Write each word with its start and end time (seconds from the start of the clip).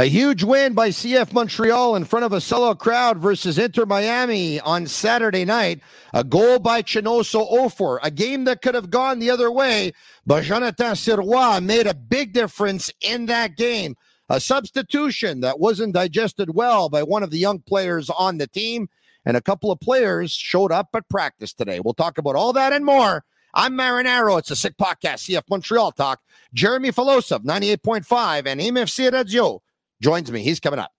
A 0.00 0.08
huge 0.08 0.42
win 0.42 0.72
by 0.72 0.88
CF 0.88 1.34
Montreal 1.34 1.94
in 1.94 2.06
front 2.06 2.24
of 2.24 2.32
a 2.32 2.36
sellout 2.36 2.78
crowd 2.78 3.18
versus 3.18 3.58
Inter 3.58 3.84
Miami 3.84 4.58
on 4.58 4.86
Saturday 4.86 5.44
night. 5.44 5.82
A 6.14 6.24
goal 6.24 6.58
by 6.58 6.80
Chinonso 6.80 7.46
Offor, 7.52 7.98
oh 7.98 8.00
a 8.02 8.10
game 8.10 8.44
that 8.44 8.62
could 8.62 8.74
have 8.74 8.88
gone 8.88 9.18
the 9.18 9.28
other 9.28 9.52
way, 9.52 9.92
but 10.24 10.44
Jonathan 10.44 10.92
Sirois 10.92 11.62
made 11.62 11.86
a 11.86 11.92
big 11.92 12.32
difference 12.32 12.90
in 13.02 13.26
that 13.26 13.58
game. 13.58 13.94
A 14.30 14.40
substitution 14.40 15.42
that 15.42 15.60
wasn't 15.60 15.92
digested 15.92 16.54
well 16.54 16.88
by 16.88 17.02
one 17.02 17.22
of 17.22 17.30
the 17.30 17.36
young 17.38 17.58
players 17.58 18.08
on 18.08 18.38
the 18.38 18.46
team, 18.46 18.88
and 19.26 19.36
a 19.36 19.42
couple 19.42 19.70
of 19.70 19.80
players 19.80 20.32
showed 20.32 20.72
up 20.72 20.88
at 20.94 21.10
practice 21.10 21.52
today. 21.52 21.78
We'll 21.78 21.92
talk 21.92 22.16
about 22.16 22.36
all 22.36 22.54
that 22.54 22.72
and 22.72 22.86
more. 22.86 23.22
I'm 23.52 23.74
Marinaro. 23.74 24.38
It's 24.38 24.50
a 24.50 24.56
sick 24.56 24.78
podcast, 24.78 25.28
CF 25.28 25.42
Montreal 25.50 25.92
Talk. 25.92 26.22
Jeremy 26.54 26.90
Filosa, 26.90 27.38
98.5, 27.44 28.46
and 28.46 28.60
MFC 28.62 29.12
Radio 29.12 29.60
joins 30.00 30.30
me. 30.32 30.42
He's 30.42 30.60
coming 30.60 30.78
up. 30.80 30.92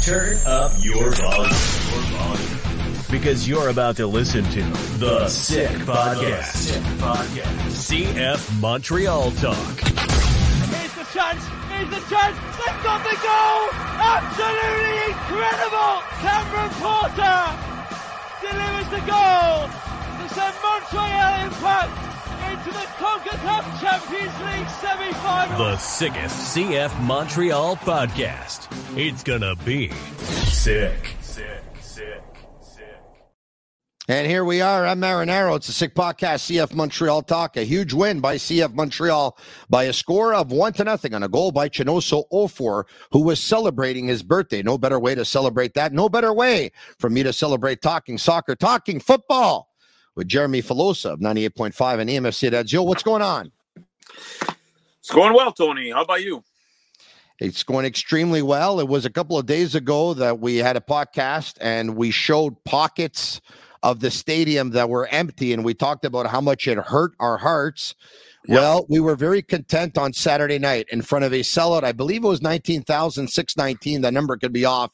Turn 0.00 0.38
up 0.46 0.72
your 0.82 1.10
volume. 1.10 1.54
Because 3.10 3.48
you're 3.48 3.68
about 3.68 3.96
to 3.96 4.06
listen 4.06 4.44
to 4.44 4.62
The 4.98 5.28
Sick 5.28 5.70
Podcast. 5.80 6.44
Sick 6.52 6.82
Podcast. 7.00 7.68
CF 7.88 8.60
Montreal 8.60 9.30
Talk. 9.32 9.56
Here's 9.56 10.94
the 10.94 11.04
chance. 11.12 11.44
Here's 11.72 11.90
the 11.90 12.02
chance. 12.08 12.36
They've 12.56 12.82
got 12.84 13.02
the 13.04 13.16
goal. 13.16 13.68
Absolutely 14.00 15.12
incredible. 15.12 16.02
Cameron 16.20 16.70
Porter 16.80 17.40
delivers 18.44 18.88
the 18.92 19.02
goal 19.08 19.68
to 19.68 20.34
send 20.34 20.54
Montreal 20.62 21.44
Impact 21.44 22.07
into 22.68 22.80
the 22.80 22.86
CONCACAF 22.86 23.80
Champions 23.80 24.40
League 24.40 24.68
semi-final. 24.68 25.58
The 25.58 25.76
sickest 25.78 26.56
CF 26.56 27.02
Montreal 27.02 27.76
podcast. 27.76 28.68
It's 28.96 29.22
gonna 29.22 29.54
be 29.56 29.90
sick. 29.90 31.16
Sick, 31.22 31.62
sick, 31.80 32.22
sick. 32.60 32.84
And 34.08 34.26
here 34.26 34.44
we 34.44 34.60
are. 34.60 34.86
I'm 34.86 35.00
Marinaro. 35.00 35.56
It's 35.56 35.68
a 35.68 35.72
sick 35.72 35.94
podcast, 35.94 36.50
CF 36.50 36.74
Montreal 36.74 37.22
Talk. 37.22 37.56
A 37.56 37.62
huge 37.62 37.94
win 37.94 38.20
by 38.20 38.36
CF 38.36 38.74
Montreal 38.74 39.38
by 39.70 39.84
a 39.84 39.92
score 39.92 40.34
of 40.34 40.52
one 40.52 40.74
to 40.74 40.84
nothing 40.84 41.14
on 41.14 41.22
a 41.22 41.28
goal 41.28 41.52
by 41.52 41.70
Chinonso 41.70 42.24
Offor, 42.30 42.84
who 43.12 43.22
was 43.22 43.40
celebrating 43.40 44.08
his 44.08 44.22
birthday. 44.22 44.62
No 44.62 44.76
better 44.76 44.98
way 44.98 45.14
to 45.14 45.24
celebrate 45.24 45.72
that. 45.74 45.94
No 45.94 46.08
better 46.10 46.34
way 46.34 46.72
for 46.98 47.08
me 47.08 47.22
to 47.22 47.32
celebrate 47.32 47.80
talking 47.80 48.18
soccer, 48.18 48.54
talking 48.54 49.00
football 49.00 49.67
with 50.14 50.28
Jeremy 50.28 50.62
Filosa 50.62 51.12
of 51.12 51.20
98.5 51.20 52.00
and 52.00 52.10
EMFC 52.10 52.52
Radio. 52.52 52.82
What's 52.82 53.02
going 53.02 53.22
on? 53.22 53.52
It's 54.98 55.10
going 55.10 55.34
well, 55.34 55.52
Tony. 55.52 55.90
How 55.90 56.02
about 56.02 56.22
you? 56.22 56.42
It's 57.38 57.62
going 57.62 57.86
extremely 57.86 58.42
well. 58.42 58.80
It 58.80 58.88
was 58.88 59.04
a 59.04 59.10
couple 59.10 59.38
of 59.38 59.46
days 59.46 59.74
ago 59.74 60.12
that 60.14 60.40
we 60.40 60.56
had 60.56 60.76
a 60.76 60.80
podcast 60.80 61.56
and 61.60 61.96
we 61.96 62.10
showed 62.10 62.62
pockets 62.64 63.40
of 63.82 64.00
the 64.00 64.10
stadium 64.10 64.70
that 64.70 64.88
were 64.88 65.06
empty 65.08 65.52
and 65.52 65.64
we 65.64 65.74
talked 65.74 66.04
about 66.04 66.26
how 66.26 66.40
much 66.40 66.66
it 66.66 66.78
hurt 66.78 67.12
our 67.20 67.38
hearts. 67.38 67.94
Yep. 68.46 68.56
Well, 68.56 68.86
we 68.88 69.00
were 69.00 69.16
very 69.16 69.42
content 69.42 69.98
on 69.98 70.12
Saturday 70.12 70.58
night 70.58 70.86
in 70.90 71.02
front 71.02 71.24
of 71.24 71.32
a 71.32 71.40
sellout. 71.40 71.82
I 71.82 71.92
believe 71.92 72.24
it 72.24 72.28
was 72.28 72.40
19,619. 72.40 74.00
The 74.00 74.10
number 74.10 74.36
could 74.36 74.52
be 74.52 74.64
off, 74.64 74.90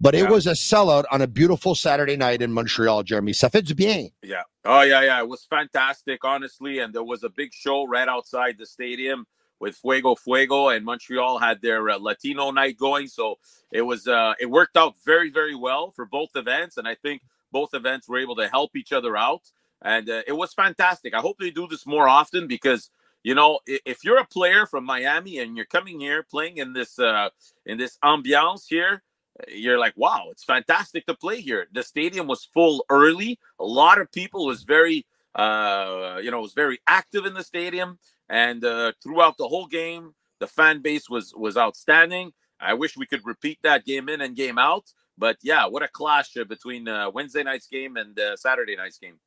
but 0.00 0.14
it 0.14 0.28
was 0.28 0.46
a 0.46 0.52
sellout 0.52 1.04
on 1.10 1.20
a 1.20 1.26
beautiful 1.26 1.74
Saturday 1.74 2.16
night 2.16 2.42
in 2.42 2.52
Montreal, 2.52 3.02
Jeremy. 3.02 3.32
Ça 3.32 3.50
fait 3.50 3.64
du 3.64 3.74
bien. 3.74 4.10
Yeah. 4.22 4.42
Oh 4.64 4.82
yeah, 4.82 5.02
yeah. 5.02 5.18
It 5.20 5.28
was 5.28 5.44
fantastic, 5.46 6.24
honestly, 6.24 6.78
and 6.78 6.94
there 6.94 7.02
was 7.02 7.24
a 7.24 7.30
big 7.30 7.52
show 7.52 7.86
right 7.86 8.06
outside 8.06 8.56
the 8.58 8.66
stadium 8.66 9.26
with 9.58 9.76
Fuego 9.76 10.14
Fuego, 10.14 10.68
and 10.68 10.84
Montreal 10.84 11.38
had 11.38 11.62
their 11.62 11.88
uh, 11.88 11.98
Latino 11.98 12.50
night 12.50 12.76
going. 12.76 13.06
So 13.08 13.36
it 13.72 13.82
was 13.82 14.06
uh, 14.06 14.34
it 14.38 14.50
worked 14.50 14.76
out 14.76 14.94
very 15.04 15.30
very 15.30 15.54
well 15.54 15.90
for 15.90 16.04
both 16.04 16.30
events, 16.36 16.76
and 16.76 16.86
I 16.86 16.94
think 16.94 17.22
both 17.52 17.74
events 17.74 18.08
were 18.08 18.18
able 18.18 18.36
to 18.36 18.48
help 18.48 18.74
each 18.74 18.92
other 18.92 19.16
out, 19.16 19.42
and 19.82 20.08
uh, 20.08 20.22
it 20.26 20.32
was 20.32 20.54
fantastic. 20.54 21.14
I 21.14 21.20
hope 21.20 21.36
they 21.38 21.50
do 21.50 21.68
this 21.68 21.86
more 21.86 22.08
often 22.08 22.46
because 22.48 22.90
you 23.22 23.34
know 23.34 23.60
if 23.66 24.02
you're 24.04 24.18
a 24.18 24.26
player 24.26 24.66
from 24.66 24.84
Miami 24.84 25.38
and 25.38 25.56
you're 25.56 25.66
coming 25.66 26.00
here 26.00 26.22
playing 26.22 26.56
in 26.56 26.72
this 26.72 26.98
uh, 26.98 27.28
in 27.66 27.78
this 27.78 27.98
ambiance 28.02 28.64
here 28.66 29.02
you're 29.48 29.78
like, 29.78 29.94
wow, 29.96 30.26
it's 30.30 30.44
fantastic 30.44 31.06
to 31.06 31.14
play 31.14 31.40
here. 31.40 31.66
The 31.72 31.82
stadium 31.82 32.26
was 32.26 32.44
full 32.44 32.84
early. 32.90 33.38
A 33.58 33.64
lot 33.64 34.00
of 34.00 34.12
people 34.12 34.46
was 34.46 34.62
very, 34.62 35.06
uh, 35.34 36.20
you 36.22 36.30
know, 36.30 36.40
was 36.40 36.52
very 36.52 36.80
active 36.86 37.24
in 37.26 37.34
the 37.34 37.44
stadium, 37.44 37.98
and 38.28 38.64
uh, 38.64 38.92
throughout 39.02 39.36
the 39.38 39.48
whole 39.48 39.66
game, 39.66 40.14
the 40.38 40.46
fan 40.46 40.82
base 40.82 41.08
was 41.08 41.32
was 41.34 41.56
outstanding. 41.56 42.32
I 42.60 42.74
wish 42.74 42.96
we 42.96 43.06
could 43.06 43.24
repeat 43.26 43.58
that 43.62 43.84
game 43.84 44.08
in 44.08 44.20
and 44.20 44.36
game 44.36 44.58
out. 44.58 44.92
But 45.18 45.36
yeah, 45.42 45.66
what 45.66 45.82
a 45.82 45.88
clash 45.88 46.34
between 46.48 46.88
uh, 46.88 47.10
Wednesday 47.10 47.42
night's 47.42 47.66
game 47.66 47.96
and 47.96 48.18
uh, 48.18 48.36
Saturday 48.36 48.76
night's 48.76 48.98
game. 48.98 49.18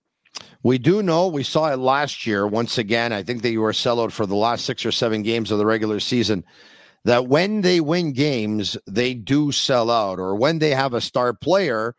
We 0.64 0.78
do 0.78 1.04
know 1.04 1.28
we 1.28 1.44
saw 1.44 1.72
it 1.72 1.78
last 1.78 2.26
year. 2.26 2.48
Once 2.48 2.78
again, 2.78 3.14
I 3.14 3.24
think 3.24 3.42
that 3.44 3.52
you 3.52 3.62
were 3.62 3.72
sellout 3.72 4.12
for 4.12 4.26
the 4.26 4.36
last 4.36 4.66
six 4.66 4.86
or 4.86 4.92
seven 4.92 5.22
games 5.22 5.52
of 5.52 5.60
the 5.60 5.66
regular 5.66 6.00
season 6.00 6.44
that 7.06 7.28
when 7.28 7.62
they 7.62 7.80
win 7.80 8.14
games, 8.14 8.76
they 8.88 9.14
do 9.14 9.52
sell 9.52 9.92
out, 9.92 10.20
or 10.20 10.36
when 10.36 10.58
they 10.58 10.72
have 10.72 10.94
a 10.94 11.02
star 11.02 11.34
player, 11.34 11.96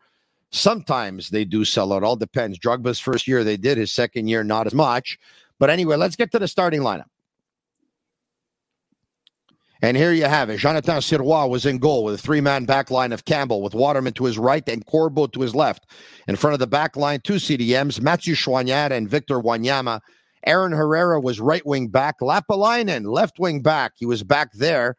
sometimes 0.51 1.29
they 1.29 1.45
do 1.45 1.63
sell 1.63 1.93
out. 1.93 2.03
All 2.03 2.17
depends. 2.17 2.59
Drogba's 2.59 2.99
first 2.99 3.25
year, 3.25 3.43
they 3.43 3.57
did. 3.57 3.77
His 3.77 3.91
second 3.91 4.27
year, 4.27 4.43
not 4.43 4.67
as 4.67 4.73
much. 4.73 5.17
But 5.59 5.69
anyway, 5.69 5.95
let's 5.95 6.17
get 6.17 6.31
to 6.33 6.39
the 6.39 6.47
starting 6.47 6.81
lineup. 6.81 7.05
And 9.81 9.95
here 9.95 10.11
you 10.11 10.25
have 10.25 10.49
it. 10.49 10.57
Jonathan 10.57 10.97
Sirois 10.97 11.49
was 11.49 11.65
in 11.65 11.77
goal 11.77 12.03
with 12.03 12.15
a 12.15 12.17
three 12.17 12.41
man 12.41 12.65
back 12.65 12.89
line 12.89 13.11
of 13.11 13.25
Campbell 13.25 13.61
with 13.61 13.75
Waterman 13.75 14.13
to 14.13 14.25
his 14.25 14.37
right 14.37 14.67
and 14.67 14.85
Corbo 14.85 15.27
to 15.27 15.41
his 15.41 15.53
left. 15.53 15.85
In 16.27 16.35
front 16.35 16.53
of 16.53 16.59
the 16.59 16.67
back 16.67 16.95
line, 16.95 17.21
two 17.23 17.35
CDMs, 17.35 18.01
Mathieu 18.01 18.35
and 18.57 19.09
Victor 19.09 19.39
Wanyama 19.39 20.01
Aaron 20.47 20.71
Herrera 20.71 21.19
was 21.19 21.39
right 21.39 21.65
wing 21.65 21.89
back. 21.89 22.19
Lappalainen, 22.21 23.05
left 23.05 23.37
wing 23.37 23.61
back. 23.61 23.93
He 23.97 24.05
was 24.05 24.23
back 24.23 24.53
there. 24.53 24.95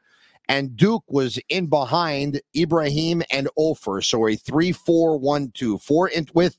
And 0.47 0.77
Duke 0.77 1.05
was 1.09 1.39
in 1.49 1.67
behind 1.67 2.41
Ibrahim 2.57 3.23
and 3.31 3.49
Offor. 3.59 4.05
So 4.05 4.29
a 4.29 4.37
3 4.37 4.73
4 4.73 5.19
1 5.19 5.51
2. 5.53 5.79
Four 5.79 6.09
in 6.09 6.27
with 6.35 6.59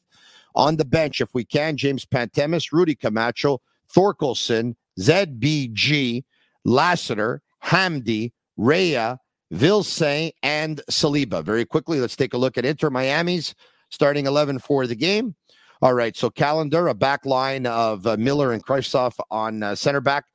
on 0.55 0.77
the 0.77 0.85
bench, 0.85 1.21
if 1.21 1.33
we 1.33 1.45
can, 1.45 1.77
James 1.77 2.05
Pantemis, 2.05 2.71
Rudy 2.71 2.95
Camacho, 2.95 3.61
Thorkelsson, 3.95 4.75
ZBG, 4.99 6.23
Lassiter, 6.65 7.41
Hamdi, 7.63 8.31
Rea, 8.57 9.15
Vilsaint, 9.53 10.31
and 10.43 10.81
Saliba. 10.89 11.43
Very 11.43 11.65
quickly, 11.65 11.99
let's 11.99 12.15
take 12.15 12.33
a 12.33 12.37
look 12.37 12.57
at 12.57 12.65
Inter 12.65 12.89
Miami's 12.89 13.55
starting 13.89 14.25
11 14.25 14.59
for 14.59 14.87
the 14.87 14.95
game. 14.95 15.35
All 15.81 15.93
right, 15.93 16.15
so 16.15 16.29
Callender, 16.29 16.87
a 16.87 16.93
back 16.93 17.25
line 17.25 17.65
of 17.65 18.05
uh, 18.05 18.17
Miller 18.17 18.51
and 18.51 18.65
Kryvtsov 18.65 19.13
on 19.31 19.63
uh, 19.63 19.75
center 19.75 20.01
back 20.01 20.25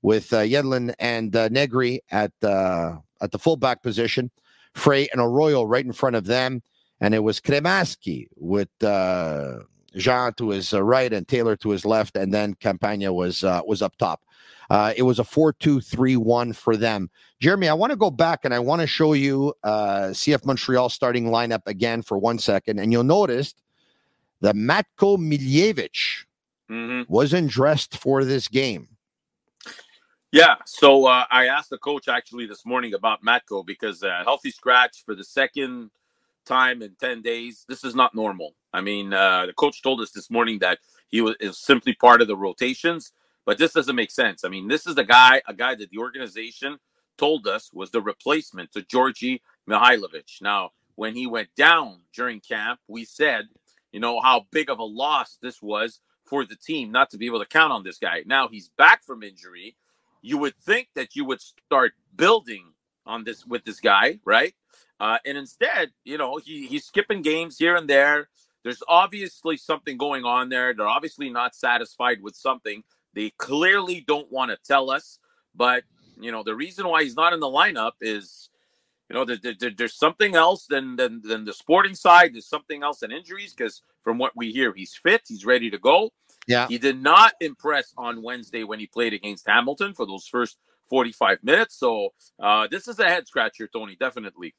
with 0.00 0.32
uh, 0.32 0.38
Yedlin 0.40 0.94
and 0.98 1.34
uh, 1.36 1.48
Negri 1.48 2.00
at 2.10 2.32
uh, 2.42 2.96
at 3.20 3.32
the 3.32 3.38
fullback 3.38 3.82
position. 3.82 4.30
Frey 4.74 5.08
and 5.12 5.20
Arroyo 5.20 5.62
right 5.62 5.84
in 5.84 5.92
front 5.92 6.16
of 6.16 6.24
them, 6.24 6.62
and 7.00 7.14
it 7.14 7.20
was 7.20 7.40
Cremaschi 7.40 8.26
with 8.36 8.68
uh, 8.82 9.58
Jean 9.96 10.32
to 10.34 10.50
his 10.50 10.72
uh, 10.74 10.82
right 10.82 11.12
and 11.12 11.26
Taylor 11.28 11.56
to 11.56 11.70
his 11.70 11.84
left, 11.84 12.16
and 12.16 12.32
then 12.32 12.54
Campana 12.54 13.12
was 13.12 13.44
uh, 13.44 13.60
was 13.66 13.82
up 13.82 13.96
top. 13.96 14.22
Uh, 14.74 14.92
it 14.96 15.02
was 15.02 15.20
a 15.20 15.24
4 15.24 15.52
2 15.52 15.80
3 15.80 16.16
1 16.16 16.52
for 16.52 16.76
them. 16.76 17.08
Jeremy, 17.38 17.68
I 17.68 17.74
want 17.74 17.92
to 17.92 17.96
go 17.96 18.10
back 18.10 18.40
and 18.44 18.52
I 18.52 18.58
want 18.58 18.80
to 18.80 18.88
show 18.88 19.12
you 19.12 19.54
uh, 19.62 20.08
CF 20.10 20.44
Montreal 20.44 20.88
starting 20.88 21.26
lineup 21.26 21.60
again 21.66 22.02
for 22.02 22.18
one 22.18 22.40
second. 22.40 22.80
And 22.80 22.90
you'll 22.90 23.04
notice 23.04 23.54
that 24.40 24.56
Matko 24.56 25.16
Miljevic 25.16 26.24
hmm 26.68 27.02
wasn't 27.06 27.52
dressed 27.52 27.98
for 27.98 28.24
this 28.24 28.48
game. 28.48 28.88
Yeah. 30.32 30.56
So 30.66 31.06
uh, 31.06 31.26
I 31.30 31.46
asked 31.46 31.70
the 31.70 31.78
coach 31.78 32.08
actually 32.08 32.46
this 32.46 32.66
morning 32.66 32.94
about 32.94 33.22
Matko 33.22 33.64
because 33.64 34.02
uh, 34.02 34.22
healthy 34.24 34.50
scratch 34.50 35.04
for 35.06 35.14
the 35.14 35.22
second 35.22 35.92
time 36.46 36.82
in 36.82 36.96
10 36.98 37.22
days. 37.22 37.64
This 37.68 37.84
is 37.84 37.94
not 37.94 38.12
normal. 38.12 38.56
I 38.72 38.80
mean, 38.80 39.12
uh, 39.12 39.46
the 39.46 39.52
coach 39.52 39.84
told 39.84 40.00
us 40.00 40.10
this 40.10 40.32
morning 40.32 40.58
that 40.58 40.80
he 41.06 41.20
was 41.20 41.36
is 41.38 41.58
simply 41.58 41.94
part 41.94 42.20
of 42.20 42.26
the 42.26 42.36
rotations, 42.36 43.12
but 43.44 43.58
this 43.58 43.72
doesn't 43.72 43.96
make 43.96 44.10
sense. 44.10 44.44
I 44.44 44.48
mean, 44.48 44.68
this 44.68 44.86
is 44.86 44.94
the 44.94 45.04
guy, 45.04 45.42
a 45.46 45.54
guy 45.54 45.74
that 45.74 45.90
the 45.90 45.98
organization 45.98 46.78
told 47.18 47.46
us 47.46 47.70
was 47.72 47.90
the 47.90 48.00
replacement 48.00 48.72
to 48.72 48.80
Djordje 48.80 49.40
Mihailovic. 49.68 50.40
Now, 50.40 50.70
when 50.96 51.14
he 51.14 51.26
went 51.26 51.48
down 51.56 52.00
during 52.14 52.40
camp, 52.40 52.80
we 52.88 53.04
said, 53.04 53.48
you 53.92 54.00
know, 54.00 54.20
how 54.20 54.46
big 54.50 54.70
of 54.70 54.78
a 54.78 54.84
loss 54.84 55.38
this 55.40 55.62
was 55.62 56.00
for 56.24 56.44
the 56.44 56.56
team 56.56 56.90
not 56.90 57.10
to 57.10 57.18
be 57.18 57.26
able 57.26 57.40
to 57.40 57.46
count 57.46 57.72
on 57.72 57.84
this 57.84 57.98
guy. 57.98 58.22
Now 58.26 58.48
he's 58.48 58.70
back 58.76 59.04
from 59.04 59.22
injury. 59.22 59.76
You 60.22 60.38
would 60.38 60.56
think 60.56 60.88
that 60.94 61.14
you 61.14 61.24
would 61.26 61.40
start 61.40 61.92
building 62.16 62.72
on 63.06 63.24
this 63.24 63.46
with 63.46 63.64
this 63.64 63.80
guy, 63.80 64.18
right? 64.24 64.54
Uh, 64.98 65.18
and 65.26 65.36
instead, 65.36 65.90
you 66.04 66.16
know, 66.16 66.38
he, 66.38 66.66
he's 66.66 66.86
skipping 66.86 67.20
games 67.20 67.58
here 67.58 67.76
and 67.76 67.88
there. 67.88 68.28
There's 68.62 68.82
obviously 68.88 69.58
something 69.58 69.98
going 69.98 70.24
on 70.24 70.48
there. 70.48 70.72
They're 70.72 70.88
obviously 70.88 71.28
not 71.28 71.54
satisfied 71.54 72.22
with 72.22 72.34
something. 72.34 72.82
They 73.14 73.30
clearly 73.30 74.04
don't 74.06 74.30
want 74.30 74.50
to 74.50 74.58
tell 74.64 74.90
us. 74.90 75.18
But, 75.54 75.84
you 76.20 76.32
know, 76.32 76.42
the 76.42 76.54
reason 76.54 76.88
why 76.88 77.04
he's 77.04 77.16
not 77.16 77.32
in 77.32 77.40
the 77.40 77.46
lineup 77.46 77.92
is, 78.00 78.50
you 79.08 79.14
know, 79.14 79.24
there, 79.24 79.54
there, 79.58 79.70
there's 79.76 79.96
something 79.96 80.34
else 80.34 80.66
than, 80.66 80.96
than, 80.96 81.22
than 81.22 81.44
the 81.44 81.52
sporting 81.52 81.94
side. 81.94 82.34
There's 82.34 82.48
something 82.48 82.82
else 82.82 83.00
than 83.00 83.12
injuries 83.12 83.54
because 83.54 83.82
from 84.02 84.18
what 84.18 84.32
we 84.34 84.50
hear, 84.50 84.72
he's 84.74 84.94
fit, 84.94 85.22
he's 85.28 85.44
ready 85.44 85.70
to 85.70 85.78
go. 85.78 86.10
Yeah. 86.46 86.66
He 86.68 86.78
did 86.78 87.00
not 87.00 87.34
impress 87.40 87.92
on 87.96 88.22
Wednesday 88.22 88.64
when 88.64 88.78
he 88.78 88.86
played 88.86 89.12
against 89.12 89.48
Hamilton 89.48 89.94
for 89.94 90.06
those 90.06 90.26
first 90.26 90.58
45 90.88 91.42
minutes. 91.42 91.78
So 91.78 92.10
uh, 92.40 92.68
this 92.70 92.88
is 92.88 92.98
a 92.98 93.04
head 93.04 93.26
scratcher, 93.26 93.68
Tony, 93.72 93.96
definitely. 93.96 94.54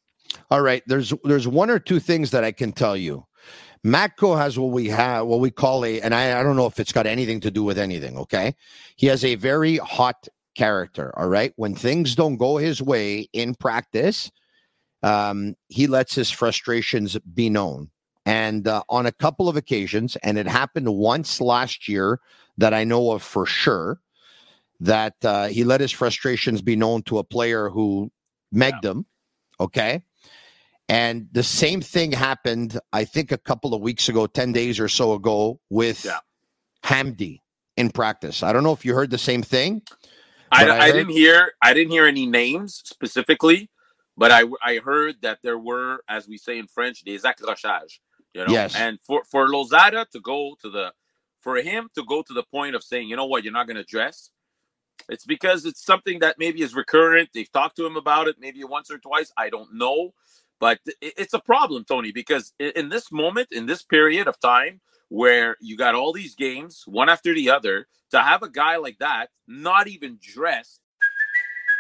All 0.49 0.61
right. 0.61 0.83
There's 0.87 1.13
there's 1.23 1.47
one 1.47 1.69
or 1.69 1.79
two 1.79 1.99
things 1.99 2.31
that 2.31 2.43
I 2.43 2.51
can 2.51 2.71
tell 2.71 2.97
you. 2.97 3.25
Matko 3.85 4.35
has 4.35 4.57
what 4.57 4.71
we 4.71 4.87
have, 4.87 5.27
what 5.27 5.39
we 5.39 5.51
call 5.51 5.85
a, 5.85 6.01
and 6.01 6.15
I, 6.15 6.39
I 6.39 6.43
don't 6.43 6.55
know 6.55 6.65
if 6.65 6.79
it's 6.79 6.91
got 6.91 7.05
anything 7.05 7.39
to 7.41 7.51
do 7.51 7.63
with 7.63 7.77
anything. 7.77 8.17
Okay, 8.17 8.55
he 8.95 9.05
has 9.07 9.23
a 9.23 9.35
very 9.35 9.77
hot 9.77 10.27
character. 10.55 11.13
All 11.17 11.27
right, 11.27 11.53
when 11.55 11.75
things 11.75 12.15
don't 12.15 12.37
go 12.37 12.57
his 12.57 12.81
way 12.81 13.29
in 13.31 13.53
practice, 13.53 14.31
um, 15.03 15.55
he 15.67 15.85
lets 15.85 16.15
his 16.15 16.31
frustrations 16.31 17.15
be 17.19 17.49
known. 17.49 17.91
And 18.25 18.67
uh, 18.67 18.81
on 18.89 19.05
a 19.05 19.11
couple 19.11 19.47
of 19.47 19.55
occasions, 19.55 20.15
and 20.23 20.39
it 20.39 20.47
happened 20.47 20.91
once 20.91 21.39
last 21.39 21.87
year 21.87 22.19
that 22.57 22.73
I 22.73 22.85
know 22.85 23.11
of 23.11 23.21
for 23.21 23.45
sure, 23.45 23.99
that 24.79 25.13
uh, 25.23 25.47
he 25.47 25.63
let 25.63 25.79
his 25.79 25.91
frustrations 25.91 26.63
be 26.63 26.75
known 26.75 27.03
to 27.03 27.19
a 27.19 27.23
player 27.23 27.69
who 27.69 28.11
megged 28.51 28.83
him. 28.83 29.05
Okay. 29.59 30.03
And 30.87 31.27
the 31.31 31.43
same 31.43 31.81
thing 31.81 32.11
happened, 32.11 32.79
I 32.93 33.05
think, 33.05 33.31
a 33.31 33.37
couple 33.39 33.73
of 33.73 33.81
weeks 33.81 34.07
ago, 34.07 34.27
10 34.27 34.51
days 34.51 34.79
or 34.79 34.87
so 34.87 35.13
ago, 35.13 35.59
with 35.69 36.05
Yeah. 36.05 36.19
Hamdi 36.83 37.41
in 37.75 37.89
practice. 37.89 38.43
I 38.43 38.53
don't 38.53 38.63
know 38.63 38.73
if 38.73 38.85
you 38.85 38.93
heard 38.93 39.09
the 39.09 39.17
same 39.17 39.41
thing. 39.41 39.81
I, 40.51 40.69
I, 40.69 40.85
heard- 40.87 40.93
didn't 40.93 41.09
hear 41.13 41.53
I 41.61 41.73
didn't 41.73 41.91
hear 41.91 42.05
any 42.05 42.27
names 42.27 42.81
specifically, 42.85 43.69
but 44.15 44.31
I 44.31 44.43
I 44.63 44.77
heard 44.77 45.15
that 45.23 45.39
there 45.41 45.57
were, 45.57 46.03
as 46.07 46.27
we 46.27 46.37
say 46.37 46.59
in 46.59 46.67
French, 46.67 47.03
des 47.03 47.19
accrochages. 47.19 47.99
You 48.35 48.45
know, 48.45 48.53
Yes. 48.53 48.75
and 48.75 48.99
for 49.01 49.23
for 49.25 49.47
Losada 49.49 50.05
to 50.11 50.19
go 50.19 50.55
to 50.61 50.69
the 50.69 50.93
for 51.41 51.55
him 51.57 51.89
to 51.95 52.03
go 52.03 52.21
to 52.21 52.33
the 52.33 52.43
point 52.43 52.75
of 52.75 52.83
saying, 52.83 53.09
you 53.09 53.15
know 53.15 53.25
what, 53.25 53.43
you're 53.43 53.53
not 53.53 53.65
going 53.67 53.77
to 53.77 53.83
dress. 53.83 54.29
It's 55.09 55.25
because 55.25 55.65
it's 55.65 55.83
something 55.83 56.19
that 56.19 56.35
maybe 56.37 56.61
is 56.61 56.73
recurrent. 56.75 57.29
They've 57.33 57.51
talked 57.51 57.75
to 57.77 57.85
him 57.85 57.97
about 57.97 58.27
it 58.27 58.35
maybe 58.39 58.63
once 58.63 58.89
or 58.91 58.97
twice. 58.99 59.31
I 59.37 59.49
don't 59.49 59.73
know, 59.75 60.13
but 60.59 60.79
it's 61.01 61.33
a 61.33 61.39
problem, 61.39 61.85
Tony, 61.85 62.11
because 62.11 62.53
in 62.59 62.89
this 62.89 63.11
moment, 63.11 63.49
in 63.51 63.65
this 63.65 63.83
period 63.83 64.27
of 64.27 64.39
time 64.39 64.81
where 65.09 65.57
you 65.61 65.77
got 65.77 65.95
all 65.95 66.13
these 66.13 66.35
games 66.35 66.83
one 66.87 67.09
after 67.09 67.33
the 67.33 67.49
other, 67.49 67.87
to 68.11 68.21
have 68.21 68.43
a 68.43 68.49
guy 68.49 68.77
like 68.77 68.97
that 68.99 69.29
not 69.47 69.87
even 69.87 70.19
dressed 70.21 70.81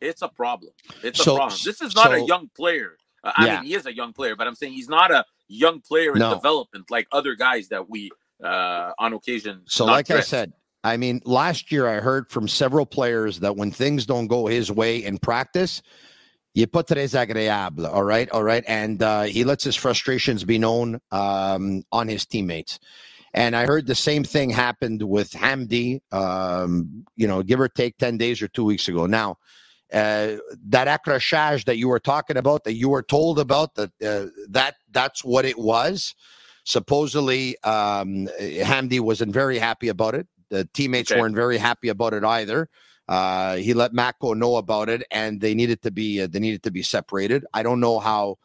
It's 0.00 0.22
a 0.22 0.28
problem. 0.28 0.72
It's 1.02 1.22
So- 1.22 1.34
a 1.34 1.36
problem. 1.38 1.60
This 1.64 1.80
is 1.80 1.94
not 1.94 2.06
so- 2.06 2.12
a 2.12 2.24
young 2.24 2.50
player. 2.56 2.96
Uh, 3.22 3.32
I 3.36 3.46
Yeah. 3.46 3.60
mean, 3.60 3.68
he 3.68 3.74
is 3.74 3.86
a 3.86 3.94
young 3.94 4.12
player, 4.12 4.34
but 4.36 4.46
I'm 4.46 4.54
saying 4.54 4.72
he's 4.72 4.88
not 4.88 5.10
a 5.10 5.24
young 5.48 5.80
player 5.80 6.12
in 6.12 6.18
No. 6.20 6.34
development 6.34 6.90
like 6.90 7.06
other 7.12 7.34
guys 7.34 7.68
that 7.68 7.90
we, 7.90 8.10
uh, 8.42 8.92
on 8.98 9.12
occasion. 9.12 9.62
So, 9.66 9.84
like 9.84 10.10
I 10.10 10.20
said, 10.20 10.52
I 10.82 10.96
mean, 10.96 11.20
last 11.24 11.70
year 11.70 11.86
I 11.86 12.00
heard 12.00 12.30
from 12.30 12.48
several 12.48 12.86
players 12.86 13.40
that 13.40 13.56
when 13.56 13.70
things 13.70 14.06
don't 14.06 14.28
go 14.28 14.46
his 14.46 14.72
way 14.72 15.04
in 15.04 15.18
practice, 15.18 15.82
you 16.54 16.66
put 16.66 16.88
tres 16.88 17.12
agréable, 17.12 17.92
all 17.92 18.02
right, 18.02 18.30
all 18.30 18.42
right, 18.42 18.64
and 18.66 19.02
uh, 19.02 19.22
he 19.22 19.44
lets 19.44 19.62
his 19.62 19.76
frustrations 19.76 20.42
be 20.44 20.58
known 20.58 21.00
um, 21.12 21.82
on 21.92 22.08
his 22.08 22.24
teammates. 22.24 22.78
And 23.32 23.54
I 23.54 23.66
heard 23.66 23.86
the 23.86 23.94
same 23.94 24.24
thing 24.24 24.50
happened 24.50 25.02
with 25.02 25.30
Hamdi, 25.32 26.00
um, 26.12 27.04
you 27.14 27.28
know, 27.28 27.42
give 27.42 27.60
or 27.60 27.68
take 27.68 27.98
ten 27.98 28.16
days 28.16 28.42
or 28.42 28.48
two 28.48 28.64
weeks 28.64 28.88
ago. 28.88 29.06
Now, 29.06 29.36
uh, 29.92 30.36
that 30.68 30.86
accrochage 30.88 31.64
that 31.64 31.76
you 31.78 31.88
were 31.88 32.00
talking 32.00 32.36
about, 32.36 32.64
that 32.64 32.74
you 32.74 32.88
were 32.88 33.02
told 33.02 33.38
about, 33.38 33.74
that 33.74 33.90
uh, 34.02 34.26
that 34.48 34.76
that's 34.90 35.24
what 35.24 35.44
it 35.44 35.58
was. 35.58 36.14
Supposedly, 36.64 37.56
um, 37.64 38.28
Hamdi 38.40 39.00
wasn't 39.00 39.32
very 39.32 39.58
happy 39.58 39.88
about 39.88 40.14
it. 40.14 40.26
The 40.50 40.64
teammates 40.74 41.10
Okay. 41.10 41.20
weren't 41.20 41.34
very 41.34 41.58
happy 41.58 41.88
about 41.88 42.12
it 42.14 42.24
either. 42.24 42.68
Uh, 43.08 43.56
he 43.56 43.74
let 43.74 43.92
Matko 43.92 44.36
know 44.36 44.56
about 44.56 44.88
it, 44.88 45.02
and 45.10 45.40
they 45.40 45.54
needed 45.54 45.82
to 45.82 45.90
be 45.90 46.20
uh, 46.22 46.28
they 46.28 46.38
needed 46.38 46.62
to 46.62 46.70
be 46.70 46.82
separated. 46.82 47.44
I 47.52 47.62
don't 47.62 47.80
know 47.80 47.98
how 47.98 48.36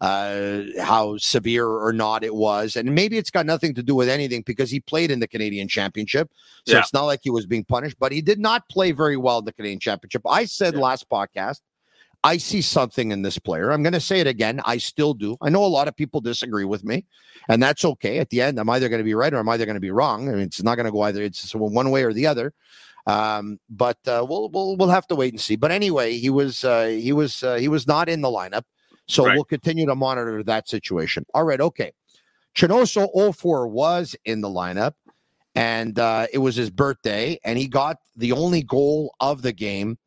uh, 0.00 0.62
how 0.80 1.16
severe 1.16 1.66
or 1.66 1.92
not 1.92 2.24
it 2.24 2.34
was, 2.34 2.76
and 2.76 2.94
maybe 2.94 3.16
it's 3.18 3.30
got 3.30 3.46
nothing 3.46 3.74
to 3.74 3.82
do 3.82 3.94
with 3.94 4.08
anything 4.08 4.42
because 4.44 4.70
he 4.70 4.80
played 4.80 5.10
in 5.10 5.20
the 5.20 5.28
Canadian 5.28 5.68
Championship, 5.68 6.30
so 6.66 6.74
Yeah. 6.74 6.80
it's 6.80 6.92
not 6.92 7.04
like 7.04 7.20
he 7.22 7.30
was 7.30 7.46
being 7.46 7.64
punished. 7.64 7.96
But 7.98 8.12
he 8.12 8.20
did 8.20 8.38
not 8.38 8.68
play 8.68 8.92
very 8.92 9.16
well 9.16 9.38
in 9.38 9.44
the 9.44 9.52
Canadian 9.52 9.80
Championship. 9.80 10.22
I 10.28 10.44
said 10.44 10.74
Yeah. 10.74 10.80
last 10.80 11.08
podcast. 11.08 11.60
I 12.26 12.38
see 12.38 12.62
something 12.62 13.10
in 13.10 13.20
this 13.20 13.38
player. 13.38 13.70
I'm 13.70 13.82
going 13.82 13.92
to 13.92 14.00
say 14.00 14.18
it 14.18 14.26
again. 14.26 14.62
I 14.64 14.78
still 14.78 15.12
do. 15.12 15.36
I 15.42 15.50
know 15.50 15.62
a 15.62 15.66
lot 15.68 15.88
of 15.88 15.94
people 15.94 16.22
disagree 16.22 16.64
with 16.64 16.82
me, 16.82 17.04
and 17.50 17.62
that's 17.62 17.84
okay. 17.84 18.18
At 18.18 18.30
the 18.30 18.40
end, 18.40 18.58
I'm 18.58 18.70
either 18.70 18.88
going 18.88 19.00
to 19.00 19.04
be 19.04 19.12
right 19.14 19.32
or 19.34 19.38
I'm 19.38 19.48
either 19.50 19.66
going 19.66 19.74
to 19.74 19.80
be 19.80 19.90
wrong. 19.90 20.30
I 20.30 20.32
mean, 20.32 20.40
it's 20.40 20.62
not 20.62 20.76
going 20.76 20.86
to 20.86 20.92
go 20.92 21.02
either. 21.02 21.22
It's 21.22 21.54
one 21.54 21.90
way 21.90 22.02
or 22.02 22.14
the 22.14 22.26
other. 22.26 22.54
Um, 23.06 23.60
but 23.68 23.98
uh, 24.06 24.24
we'll 24.26 24.48
we'll 24.48 24.76
we'll 24.78 24.88
have 24.88 25.06
to 25.08 25.14
wait 25.14 25.34
and 25.34 25.40
see. 25.40 25.56
But 25.56 25.70
anyway, 25.70 26.16
he 26.16 26.30
was 26.30 26.64
uh, 26.64 26.86
he 26.86 27.12
was 27.12 27.42
uh, 27.42 27.56
he 27.56 27.68
was 27.68 27.86
not 27.86 28.08
in 28.08 28.22
the 28.22 28.28
lineup, 28.28 28.62
so 29.06 29.26
Right. 29.26 29.34
we'll 29.34 29.44
continue 29.44 29.86
to 29.86 29.94
monitor 29.94 30.42
that 30.42 30.68
situation. 30.68 31.24
All 31.34 31.44
right, 31.44 31.60
okay. 31.60 31.92
Chinonso 32.54 33.12
Offor 33.14 33.68
was 33.68 34.14
in 34.24 34.40
the 34.40 34.48
lineup, 34.48 34.94
and 35.54 35.98
uh, 35.98 36.26
it 36.32 36.38
was 36.38 36.56
his 36.56 36.70
birthday, 36.70 37.38
and 37.44 37.58
he 37.58 37.66
got 37.66 37.98
the 38.16 38.32
only 38.32 38.62
goal 38.62 39.14
of 39.20 39.42
the 39.42 39.52
game 39.52 39.98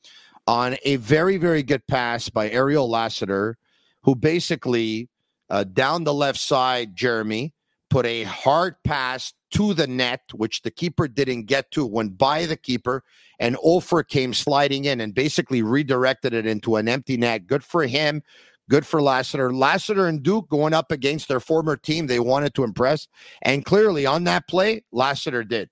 on 0.47 0.77
a 0.83 0.95
very, 0.97 1.37
very 1.37 1.61
good 1.61 1.85
pass 1.87 2.29
by 2.29 2.49
Ariel 2.49 2.89
Lassiter, 2.89 3.57
who 4.03 4.15
basically 4.15 5.09
uh, 5.49 5.63
down 5.65 6.03
the 6.05 6.13
left 6.13 6.39
side, 6.39 6.95
Jeremy 6.95 7.53
put 7.89 8.05
a 8.05 8.23
hard 8.23 8.75
pass 8.83 9.33
to 9.51 9.73
the 9.73 9.87
net, 9.87 10.21
which 10.33 10.61
the 10.61 10.71
keeper 10.71 11.07
didn't 11.07 11.43
get 11.45 11.71
to, 11.71 11.85
went 11.85 12.17
by 12.17 12.45
the 12.45 12.57
keeper, 12.57 13.03
and 13.39 13.55
Offor 13.57 14.05
came 14.07 14.33
sliding 14.33 14.85
in 14.85 14.99
and 14.99 15.13
basically 15.13 15.61
redirected 15.61 16.33
it 16.33 16.45
into 16.45 16.75
an 16.75 16.87
empty 16.89 17.15
net. 17.17 17.47
Good 17.47 17.63
for 17.63 17.83
him. 17.83 18.23
Good 18.69 18.85
for 18.85 19.01
Lassiter. 19.01 19.53
Lassiter 19.53 20.07
and 20.07 20.21
Duke 20.21 20.49
going 20.49 20.73
up 20.73 20.91
against 20.91 21.27
their 21.27 21.39
former 21.39 21.77
team. 21.77 22.07
They 22.07 22.19
wanted 22.19 22.53
to 22.55 22.63
impress. 22.63 23.07
And 23.41 23.63
clearly 23.63 24.05
on 24.05 24.25
that 24.25 24.47
play, 24.47 24.83
Lassiter 24.91 25.43
did. 25.43 25.69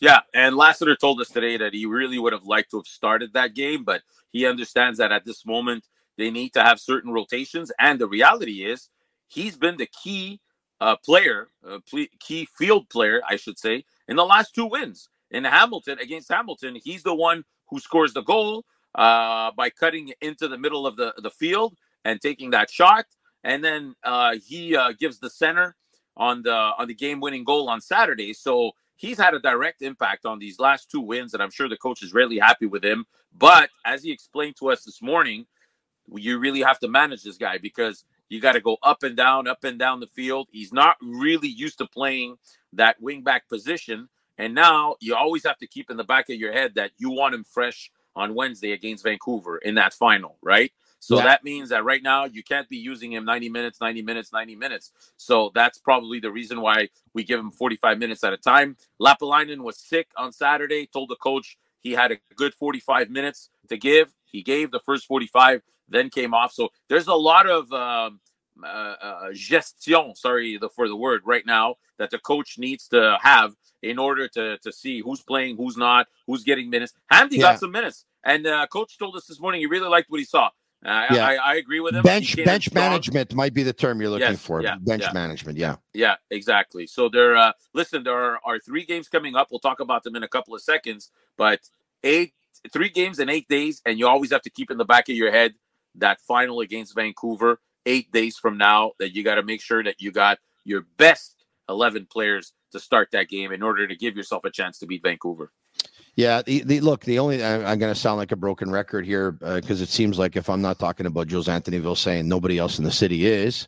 Yeah. 0.00 0.20
And 0.34 0.56
Lassiter 0.56 0.96
told 0.96 1.20
us 1.20 1.28
today 1.28 1.56
that 1.56 1.74
he 1.74 1.86
really 1.86 2.18
would 2.18 2.32
have 2.32 2.44
liked 2.44 2.70
to 2.72 2.78
have 2.78 2.86
started 2.86 3.32
that 3.32 3.54
game, 3.54 3.84
but 3.84 4.02
he 4.32 4.46
understands 4.46 4.98
that 4.98 5.12
at 5.12 5.24
this 5.24 5.46
moment 5.46 5.84
they 6.16 6.30
need 6.30 6.52
to 6.54 6.62
have 6.62 6.78
certain 6.78 7.12
rotations. 7.12 7.72
And 7.78 7.98
the 7.98 8.08
reality 8.08 8.64
is, 8.64 8.90
he's 9.28 9.56
been 9.56 9.76
the 9.76 9.88
key 10.02 10.40
uh, 10.80 10.96
player, 10.96 11.48
uh, 11.66 11.78
key 12.18 12.48
field 12.58 12.88
player, 12.90 13.22
I 13.26 13.36
should 13.36 13.58
say, 13.58 13.84
in 14.08 14.16
the 14.16 14.24
last 14.24 14.54
two 14.54 14.66
wins. 14.66 15.08
In 15.30 15.44
Hamilton, 15.44 15.98
against 16.00 16.28
Hamilton, 16.28 16.76
he's 16.82 17.02
the 17.02 17.14
one 17.14 17.44
who 17.68 17.78
scores 17.78 18.12
the 18.12 18.22
goal 18.22 18.64
uh, 18.94 19.52
by 19.52 19.70
cutting 19.70 20.12
into 20.20 20.48
the 20.48 20.58
middle 20.58 20.86
of 20.86 20.96
the, 20.96 21.14
the 21.18 21.30
field 21.30 21.76
and 22.04 22.20
taking 22.20 22.50
that 22.50 22.70
shot. 22.70 23.06
And 23.44 23.64
then 23.64 23.94
uh, 24.04 24.36
he 24.44 24.76
uh, 24.76 24.92
gives 24.98 25.18
the 25.18 25.30
center 25.30 25.76
on 26.16 26.42
the 26.42 26.52
on 26.52 26.88
the 26.88 26.94
game 26.94 27.20
winning 27.20 27.44
goal 27.44 27.68
on 27.68 27.80
Saturday. 27.80 28.32
So 28.34 28.72
he's 28.96 29.18
had 29.18 29.34
a 29.34 29.38
direct 29.38 29.82
impact 29.82 30.26
on 30.26 30.38
these 30.38 30.58
last 30.58 30.90
two 30.90 31.00
wins, 31.00 31.32
and 31.32 31.42
I'm 31.42 31.50
sure 31.50 31.68
the 31.68 31.76
coach 31.76 32.02
is 32.02 32.12
really 32.12 32.38
happy 32.38 32.66
with 32.66 32.84
him. 32.84 33.06
But 33.36 33.70
as 33.86 34.02
he 34.02 34.12
explained 34.12 34.56
to 34.58 34.70
us 34.70 34.84
this 34.84 35.00
morning, 35.00 35.46
you 36.12 36.38
really 36.38 36.60
have 36.60 36.78
to 36.80 36.88
manage 36.88 37.22
this 37.22 37.36
guy 37.36 37.58
because 37.58 38.04
you 38.28 38.40
got 38.40 38.52
to 38.52 38.60
go 38.60 38.76
up 38.82 39.02
and 39.02 39.16
down, 39.16 39.48
up 39.48 39.64
and 39.64 39.78
down 39.78 40.00
the 40.00 40.06
field. 40.06 40.48
He's 40.52 40.72
not 40.72 40.96
really 41.02 41.48
used 41.48 41.78
to 41.78 41.86
playing 41.86 42.36
that 42.74 43.00
wingback 43.00 43.40
position. 43.48 44.08
And 44.38 44.54
now 44.54 44.96
you 45.00 45.14
always 45.14 45.44
have 45.44 45.58
to 45.58 45.66
keep 45.66 45.90
in 45.90 45.96
the 45.96 46.04
back 46.04 46.30
of 46.30 46.36
your 46.36 46.52
head 46.52 46.74
that 46.76 46.92
you 46.96 47.10
want 47.10 47.34
him 47.34 47.44
fresh 47.44 47.90
on 48.16 48.34
Wednesday 48.34 48.72
against 48.72 49.04
Vancouver 49.04 49.58
in 49.58 49.74
that 49.76 49.92
final, 49.92 50.36
right? 50.42 50.72
So 51.00 51.16
yeah. 51.16 51.24
that 51.24 51.42
means 51.42 51.70
that 51.70 51.82
right 51.82 52.02
now 52.02 52.26
you 52.26 52.42
can't 52.42 52.68
be 52.68 52.76
using 52.76 53.12
him 53.12 53.24
90 53.24 53.48
minutes, 53.48 53.80
90 53.80 54.02
minutes, 54.02 54.32
90 54.32 54.54
minutes. 54.54 54.92
So 55.16 55.50
that's 55.54 55.78
probably 55.78 56.20
the 56.20 56.30
reason 56.30 56.60
why 56.60 56.90
we 57.14 57.24
give 57.24 57.40
him 57.40 57.50
45 57.50 57.98
minutes 57.98 58.22
at 58.22 58.34
a 58.34 58.36
time. 58.36 58.76
Lappalainen 59.00 59.62
was 59.62 59.78
sick 59.78 60.08
on 60.16 60.30
Saturday, 60.30 60.86
told 60.86 61.08
the 61.08 61.16
coach 61.16 61.56
he 61.80 61.92
had 61.92 62.12
a 62.12 62.18
good 62.36 62.54
45 62.54 63.10
minutes 63.10 63.48
to 63.70 63.78
give. 63.78 64.12
He 64.26 64.42
gave 64.42 64.70
the 64.70 64.80
first 64.80 65.06
45, 65.06 65.62
then 65.88 66.10
came 66.10 66.34
off. 66.34 66.52
So 66.52 66.68
there's 66.88 67.06
a 67.06 67.14
lot 67.14 67.48
of 67.48 67.72
um, 67.72 68.20
uh, 68.62 68.66
uh, 68.66 69.28
gestion, 69.32 70.14
sorry 70.16 70.58
the, 70.58 70.68
for 70.68 70.86
the 70.86 70.96
word, 70.96 71.22
right 71.24 71.46
now 71.46 71.76
that 71.98 72.10
the 72.10 72.18
coach 72.18 72.58
needs 72.58 72.88
to 72.88 73.16
have 73.22 73.54
in 73.82 73.98
order 73.98 74.28
to, 74.28 74.58
to 74.58 74.70
see 74.70 75.00
who's 75.00 75.22
playing, 75.22 75.56
who's 75.56 75.78
not, 75.78 76.06
who's 76.26 76.44
getting 76.44 76.68
minutes. 76.68 76.92
Hamdi 77.10 77.32
yeah. 77.32 77.52
got 77.52 77.58
some 77.58 77.70
minutes. 77.70 78.04
And 78.22 78.46
uh, 78.46 78.66
coach 78.66 78.98
told 78.98 79.16
us 79.16 79.24
this 79.26 79.40
morning 79.40 79.60
he 79.60 79.66
really 79.66 79.88
liked 79.88 80.10
what 80.10 80.20
he 80.20 80.26
saw. 80.26 80.50
Uh, 80.84 81.06
yeah. 81.12 81.26
I, 81.26 81.34
I, 81.34 81.54
agree 81.56 81.80
with 81.80 81.94
him. 81.94 82.02
Bench 82.02 82.36
bench 82.42 82.72
management 82.72 83.34
might 83.34 83.52
be 83.52 83.62
the 83.62 83.72
term 83.72 84.00
you're 84.00 84.08
looking 84.08 84.28
yes, 84.28 84.40
for. 84.40 84.62
Yeah, 84.62 84.76
bench 84.80 85.02
yeah. 85.02 85.12
management, 85.12 85.58
yeah. 85.58 85.76
Yeah, 85.92 86.16
exactly. 86.30 86.86
So 86.86 87.10
there 87.10 87.36
uh 87.36 87.52
listen, 87.74 88.02
there 88.02 88.14
are, 88.14 88.40
are 88.46 88.58
three 88.58 88.86
games 88.86 89.06
coming 89.06 89.36
up. 89.36 89.48
We'll 89.50 89.60
talk 89.60 89.80
about 89.80 90.04
them 90.04 90.16
in 90.16 90.22
a 90.22 90.28
couple 90.28 90.54
of 90.54 90.62
seconds, 90.62 91.10
but 91.36 91.60
eight 92.02 92.32
three 92.72 92.88
games 92.88 93.18
in 93.18 93.28
8 93.28 93.48
days 93.48 93.80
and 93.86 93.98
you 93.98 94.06
always 94.06 94.30
have 94.32 94.42
to 94.42 94.50
keep 94.50 94.70
in 94.70 94.76
the 94.76 94.84
back 94.84 95.08
of 95.08 95.16
your 95.16 95.30
head 95.30 95.54
that 95.94 96.20
final 96.20 96.60
against 96.60 96.94
Vancouver 96.94 97.60
8 97.86 98.12
days 98.12 98.36
from 98.36 98.58
now 98.58 98.92
that 98.98 99.14
you 99.14 99.24
got 99.24 99.36
to 99.36 99.42
make 99.42 99.62
sure 99.62 99.82
that 99.82 100.00
you 100.00 100.12
got 100.12 100.38
your 100.64 100.86
best 100.98 101.44
11 101.68 102.06
players 102.10 102.52
to 102.72 102.80
start 102.80 103.08
that 103.12 103.28
game 103.28 103.52
in 103.52 103.62
order 103.62 103.86
to 103.86 103.96
give 103.96 104.16
yourself 104.16 104.44
a 104.44 104.50
chance 104.50 104.78
to 104.78 104.86
beat 104.86 105.02
Vancouver. 105.02 105.52
Yeah, 106.20 106.42
the, 106.42 106.62
the 106.64 106.80
look, 106.80 107.02
the 107.04 107.18
only 107.18 107.42
I, 107.42 107.72
am 107.72 107.78
going 107.78 107.92
to 107.92 107.98
sound 107.98 108.18
like 108.18 108.30
a 108.30 108.36
broken 108.36 108.70
record 108.70 109.06
here 109.06 109.32
because 109.32 109.80
uh, 109.80 109.84
it 109.84 109.88
seems 109.88 110.18
like 110.18 110.36
if 110.36 110.50
I'm 110.50 110.60
not 110.60 110.78
talking 110.78 111.06
about 111.06 111.28
Jules-Anthony 111.28 111.80
Vilsaint 111.80 112.26
nobody 112.26 112.58
else 112.58 112.78
in 112.78 112.84
the 112.84 112.92
city 112.92 113.26
is. 113.26 113.66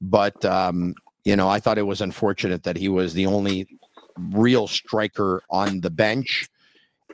But 0.00 0.44
um, 0.44 0.96
you 1.24 1.36
know, 1.36 1.48
I 1.48 1.60
thought 1.60 1.78
it 1.78 1.82
was 1.82 2.00
unfortunate 2.00 2.64
that 2.64 2.76
he 2.76 2.88
was 2.88 3.14
the 3.14 3.26
only 3.26 3.68
real 4.18 4.66
striker 4.66 5.44
on 5.48 5.80
the 5.80 5.90
bench, 5.90 6.48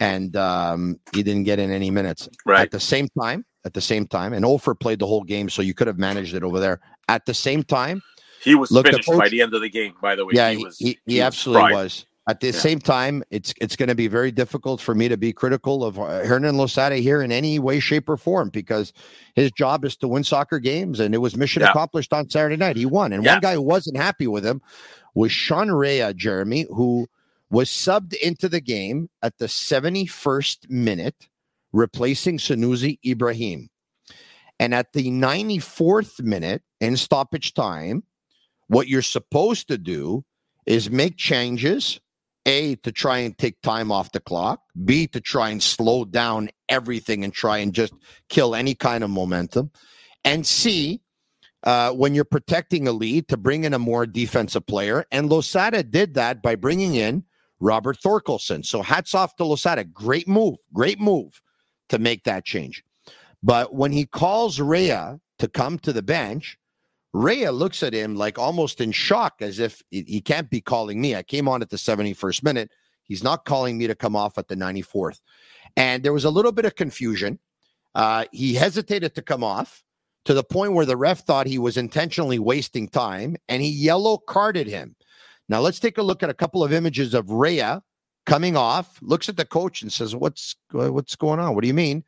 and 0.00 0.34
um, 0.36 0.98
he 1.12 1.22
didn't 1.22 1.44
get 1.44 1.58
in 1.58 1.70
any 1.70 1.90
minutes. 1.90 2.30
Right. 2.46 2.62
At 2.62 2.70
the 2.70 2.80
same 2.80 3.08
time, 3.20 3.44
at 3.66 3.74
the 3.74 3.80
same 3.82 4.06
time, 4.06 4.32
and 4.32 4.42
Offor 4.42 4.78
played 4.78 5.00
the 5.00 5.06
whole 5.06 5.22
game, 5.22 5.50
so 5.50 5.60
you 5.60 5.74
could 5.74 5.86
have 5.86 5.98
managed 5.98 6.34
it 6.34 6.42
over 6.42 6.58
there. 6.58 6.80
At 7.08 7.26
the 7.26 7.34
same 7.34 7.62
time, 7.62 8.00
he 8.42 8.54
was 8.54 8.70
look, 8.70 8.86
finished 8.86 9.06
coach, 9.06 9.18
by 9.18 9.28
the 9.28 9.42
end 9.42 9.52
of 9.52 9.60
the 9.60 9.68
game. 9.68 9.92
By 10.00 10.14
the 10.14 10.24
way, 10.24 10.32
yeah, 10.34 10.50
he, 10.50 10.64
was, 10.64 10.78
he, 10.78 10.98
he, 11.04 11.16
he 11.16 11.20
absolutely 11.20 11.74
was. 11.74 12.06
At 12.28 12.38
the 12.38 12.48
yeah. 12.48 12.52
same 12.52 12.78
time, 12.78 13.24
it's 13.30 13.52
it's 13.60 13.74
going 13.74 13.88
to 13.88 13.96
be 13.96 14.06
very 14.06 14.30
difficult 14.30 14.80
for 14.80 14.94
me 14.94 15.08
to 15.08 15.16
be 15.16 15.32
critical 15.32 15.84
of 15.84 15.98
uh, 15.98 16.24
Hernan 16.24 16.56
Losada 16.56 16.96
here 16.96 17.20
in 17.20 17.32
any 17.32 17.58
way, 17.58 17.80
shape, 17.80 18.08
or 18.08 18.16
form 18.16 18.48
because 18.48 18.92
his 19.34 19.50
job 19.50 19.84
is 19.84 19.96
to 19.96 20.08
win 20.08 20.22
soccer 20.22 20.60
games, 20.60 21.00
and 21.00 21.16
it 21.16 21.18
was 21.18 21.36
mission 21.36 21.62
yeah. 21.62 21.70
accomplished 21.70 22.12
on 22.12 22.30
Saturday 22.30 22.56
night. 22.56 22.76
He 22.76 22.86
won, 22.86 23.12
and 23.12 23.24
yeah. 23.24 23.32
one 23.32 23.40
guy 23.40 23.54
who 23.54 23.62
wasn't 23.62 23.96
happy 23.96 24.28
with 24.28 24.46
him 24.46 24.62
was 25.16 25.32
Sean 25.32 25.72
Rea, 25.72 26.12
Jeremy, 26.14 26.66
who 26.68 27.08
was 27.50 27.68
subbed 27.68 28.14
into 28.14 28.48
the 28.48 28.60
game 28.60 29.10
at 29.22 29.36
the 29.38 29.46
71st 29.46 30.70
minute, 30.70 31.28
replacing 31.72 32.38
Sunusi 32.38 32.98
Ibrahim. 33.04 33.68
And 34.60 34.72
at 34.74 34.92
the 34.92 35.10
94th 35.10 36.22
minute 36.22 36.62
in 36.80 36.96
stoppage 36.96 37.52
time, 37.52 38.04
what 38.68 38.86
you're 38.86 39.02
supposed 39.02 39.66
to 39.68 39.76
do 39.76 40.24
is 40.66 40.88
make 40.88 41.16
changes 41.16 42.00
a, 42.46 42.76
to 42.76 42.92
try 42.92 43.18
and 43.18 43.36
take 43.38 43.60
time 43.62 43.92
off 43.92 44.12
the 44.12 44.20
clock, 44.20 44.60
B, 44.84 45.06
to 45.08 45.20
try 45.20 45.50
and 45.50 45.62
slow 45.62 46.04
down 46.04 46.50
everything 46.68 47.24
and 47.24 47.32
try 47.32 47.58
and 47.58 47.72
just 47.72 47.94
kill 48.28 48.54
any 48.54 48.74
kind 48.74 49.04
of 49.04 49.10
momentum, 49.10 49.70
and 50.24 50.46
C, 50.46 51.00
uh, 51.62 51.92
when 51.92 52.14
you're 52.14 52.24
protecting 52.24 52.88
a 52.88 52.92
lead, 52.92 53.28
to 53.28 53.36
bring 53.36 53.64
in 53.64 53.74
a 53.74 53.78
more 53.78 54.06
defensive 54.06 54.66
player. 54.66 55.04
And 55.12 55.30
Losada 55.30 55.82
did 55.82 56.14
that 56.14 56.42
by 56.42 56.56
bringing 56.56 56.96
in 56.96 57.24
Robert 57.60 57.98
Thorkelsson. 58.04 58.66
So 58.66 58.82
hats 58.82 59.14
off 59.14 59.36
to 59.36 59.44
Losada. 59.44 59.84
Great 59.84 60.26
move, 60.26 60.56
great 60.72 61.00
move 61.00 61.40
to 61.88 61.98
make 61.98 62.24
that 62.24 62.44
change. 62.44 62.82
But 63.42 63.74
when 63.74 63.92
he 63.92 64.06
calls 64.06 64.60
Rea 64.60 65.18
to 65.38 65.48
come 65.48 65.78
to 65.80 65.92
the 65.92 66.02
bench, 66.02 66.58
Rea 67.12 67.50
looks 67.50 67.82
at 67.82 67.92
him 67.92 68.16
like 68.16 68.38
almost 68.38 68.80
in 68.80 68.92
shock, 68.92 69.34
as 69.40 69.58
if 69.58 69.82
he 69.90 70.20
can't 70.20 70.48
be 70.48 70.60
calling 70.60 71.00
me. 71.00 71.14
I 71.14 71.22
came 71.22 71.48
on 71.48 71.62
at 71.62 71.70
the 71.70 71.76
71st 71.76 72.42
minute. 72.42 72.70
He's 73.04 73.22
not 73.22 73.44
calling 73.44 73.76
me 73.76 73.86
to 73.86 73.94
come 73.94 74.16
off 74.16 74.38
at 74.38 74.48
the 74.48 74.54
94th. 74.54 75.20
And 75.76 76.02
there 76.02 76.12
was 76.12 76.24
a 76.24 76.30
little 76.30 76.52
bit 76.52 76.64
of 76.64 76.74
confusion. 76.74 77.38
Uh, 77.94 78.24
he 78.32 78.54
hesitated 78.54 79.14
to 79.14 79.22
come 79.22 79.44
off 79.44 79.82
to 80.24 80.32
the 80.32 80.44
point 80.44 80.72
where 80.72 80.86
the 80.86 80.96
ref 80.96 81.20
thought 81.20 81.46
he 81.46 81.58
was 81.58 81.76
intentionally 81.76 82.38
wasting 82.38 82.88
time 82.88 83.36
and 83.48 83.60
he 83.60 83.68
yellow 83.68 84.16
carded 84.16 84.66
him. 84.66 84.96
Now, 85.48 85.60
let's 85.60 85.80
take 85.80 85.98
a 85.98 86.02
look 86.02 86.22
at 86.22 86.30
a 86.30 86.34
couple 86.34 86.64
of 86.64 86.72
images 86.72 87.12
of 87.12 87.30
Rea 87.30 87.80
coming 88.24 88.56
off, 88.56 88.98
looks 89.02 89.28
at 89.28 89.36
the 89.36 89.44
coach 89.44 89.82
and 89.82 89.92
says, 89.92 90.14
What's, 90.14 90.56
what's 90.70 91.16
going 91.16 91.40
on? 91.40 91.54
What 91.54 91.62
do 91.62 91.68
you 91.68 91.74
mean? 91.74 92.04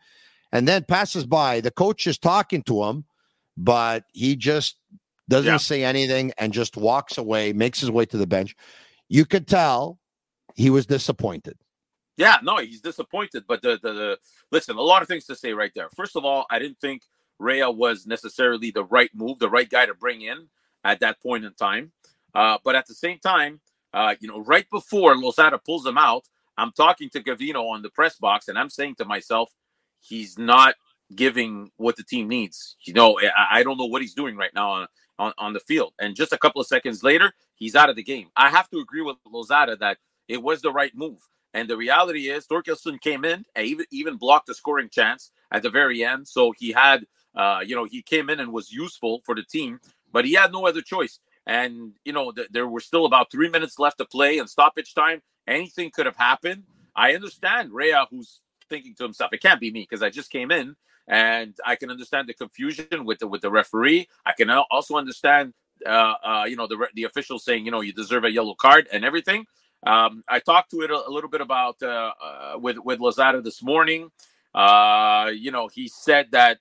And 0.52 0.66
then 0.66 0.84
passes 0.84 1.26
by. 1.26 1.61
The 1.61 1.73
coach 1.73 2.06
is 2.06 2.16
talking 2.16 2.62
to 2.62 2.84
him 2.84 3.04
but 3.56 4.04
he 4.12 4.37
just 4.37 4.76
doesn't 5.28 5.46
yeah. 5.46 5.56
say 5.56 5.84
anything 5.84 6.32
and 6.38 6.52
just 6.52 6.76
walks 6.76 7.18
away, 7.18 7.52
makes 7.52 7.80
his 7.80 7.90
way 7.90 8.04
to 8.06 8.16
the 8.16 8.26
bench. 8.26 8.54
You 9.08 9.25
could 9.25 9.46
tell 9.46 9.99
he 10.54 10.70
was 10.70 10.87
disappointed. 10.87 11.56
Yeah, 12.16 12.37
no, 12.42 12.58
he's 12.58 12.80
disappointed. 12.80 13.44
But 13.49 13.62
the, 13.62 13.78
the, 13.82 13.92
the 13.92 14.18
listen, 14.52 14.76
a 14.76 14.82
lot 14.82 15.02
of 15.02 15.08
things 15.08 15.25
to 15.26 15.34
say 15.34 15.52
right 15.52 15.73
there. 15.75 15.88
First 15.96 16.16
of 16.16 16.25
all, 16.25 16.46
I 16.50 16.58
didn't 16.58 16.80
think 16.80 17.02
Rea 17.38 17.66
was 17.66 18.06
necessarily 18.06 18.70
the 18.70 18.84
right 18.84 19.11
move, 19.14 19.38
the 19.38 19.50
right 19.50 19.68
guy 19.68 19.87
to 19.87 19.94
bring 19.94 20.23
in 20.23 20.49
at 20.84 21.00
that 21.00 21.20
point 21.20 21.44
in 21.44 21.54
time. 21.54 21.92
Uh, 22.34 22.58
but 22.64 22.76
at 22.76 22.87
the 22.87 22.94
same 22.94 23.18
time, 23.18 23.61
uh, 23.92 24.14
you 24.20 24.28
know, 24.28 24.40
right 24.40 24.68
before 24.70 25.16
Losada 25.16 25.58
pulls 25.58 25.87
him 25.87 25.99
out, 25.99 26.25
I'm 26.56 26.73
talking 26.73 27.11
to 27.11 27.20
Gavino 27.20 27.70
on 27.70 27.82
the 27.82 27.90
press 27.90 28.16
box, 28.16 28.49
and 28.49 28.58
I'm 28.58 28.70
saying 28.70 28.96
to 28.96 29.04
myself, 29.04 29.50
he's 30.00 30.38
not 30.38 30.75
giving 31.14 31.71
what 31.76 31.97
the 31.97 32.04
team 32.04 32.28
needs. 32.28 32.76
You 32.85 32.94
know, 32.94 33.18
I, 33.21 33.61
I 33.61 33.62
don't 33.62 33.78
know 33.78 33.87
what 33.87 34.02
he's 34.02 34.14
doing 34.14 34.37
right 34.37 34.52
now 34.54 34.71
on, 34.71 34.87
on, 35.18 35.33
on, 35.38 35.52
the 35.52 35.61
field. 35.61 35.92
And 35.99 36.14
just 36.14 36.33
a 36.33 36.38
couple 36.38 36.61
of 36.61 36.66
seconds 36.66 37.02
later, 37.02 37.33
he's 37.54 37.75
out 37.75 37.90
of 37.90 37.97
the 37.97 38.02
game. 38.02 38.28
I 38.37 38.50
have 38.50 38.68
to 38.71 38.78
agree 38.78 39.02
with 39.02 39.16
Losada 39.26 39.76
that 39.76 39.99
it 40.28 40.42
was 40.42 40.62
the 40.62 40.73
right 40.73 40.94
move. 40.94 41.18
And 41.52 41.71
the 41.71 41.76
reality 41.76 42.30
is, 42.30 42.47
Thorkelsson 42.47 43.00
came 43.00 43.25
in 43.25 43.44
and 43.54 43.66
even 43.66 43.87
even 43.92 44.16
blocked 44.16 44.49
a 44.49 44.54
scoring 44.54 44.88
chance 44.90 45.30
at 45.52 45.62
the 45.62 45.71
very 45.71 46.04
end. 46.04 46.26
So 46.26 46.52
he 46.59 46.73
had, 46.73 47.06
uh, 47.37 47.62
you 47.64 47.76
know, 47.76 47.85
he 47.85 48.02
came 48.02 48.28
in 48.28 48.40
and 48.40 48.52
was 48.52 48.73
useful 48.73 49.23
for 49.25 49.37
the 49.37 49.44
team, 49.44 49.78
but 50.12 50.25
he 50.25 50.35
had 50.35 50.50
no 50.52 50.66
other 50.66 50.83
choice. 50.83 51.21
And 51.47 51.92
you 52.04 52.12
know, 52.12 52.33
th- 52.33 52.49
there 52.50 52.66
were 52.66 52.80
still 52.80 53.06
about 53.06 53.30
three 53.30 53.49
minutes 53.49 53.78
left 53.78 53.99
to 53.99 54.04
play 54.04 54.38
and 54.38 54.50
stoppage 54.50 54.94
time. 54.94 55.23
anything 55.47 55.90
could 55.94 56.06
have 56.06 56.16
happened. 56.16 56.64
I 56.97 57.14
understand 57.14 57.73
Rea, 57.73 58.06
who's 58.11 58.40
thinking 58.68 58.94
to 58.97 59.04
himself, 59.04 59.33
"It 59.33 59.42
can't 59.42 59.61
be 59.61 59.71
me 59.71 59.83
because 59.83 60.02
I 60.02 60.11
just 60.11 60.30
came 60.30 60.50
in." 60.50 60.75
And 61.06 61.54
I 61.66 61.76
can 61.76 61.90
understand 61.90 62.28
the 62.28 62.34
confusion 62.34 63.04
with 63.04 63.18
the 63.18 63.26
with 63.26 63.42
the 63.42 63.50
referee. 63.50 64.08
I 64.25 64.32
can 64.32 64.49
also 64.50 64.96
understand, 64.96 65.52
uh, 65.84 66.14
uh, 66.25 66.44
you 66.49 66.56
know, 66.56 66.66
the 66.66 66.88
the 66.94 67.04
official 67.04 67.38
saying, 67.38 67.64
you 67.64 67.70
know, 67.70 67.82
you 67.82 67.92
deserve 67.92 68.25
a 68.25 68.30
yellow 68.30 68.54
card 68.54 68.88
and 68.92 69.04
everything. 69.04 69.46
Um, 69.87 70.25
I 70.28 70.38
talked 70.40 70.70
to 70.70 70.80
it 70.80 70.90
a, 70.90 71.06
a 71.06 71.11
little 71.11 71.28
bit 71.28 71.40
about 71.40 71.82
uh, 71.82 72.12
uh, 72.23 72.58
with 72.58 72.78
with 72.78 73.00
Losada 73.00 73.42
this 73.42 73.62
morning. 73.62 74.11
Uh, 74.54 75.30
you 75.34 75.50
know, 75.50 75.68
he 75.68 75.88
said 75.88 76.28
that 76.30 76.58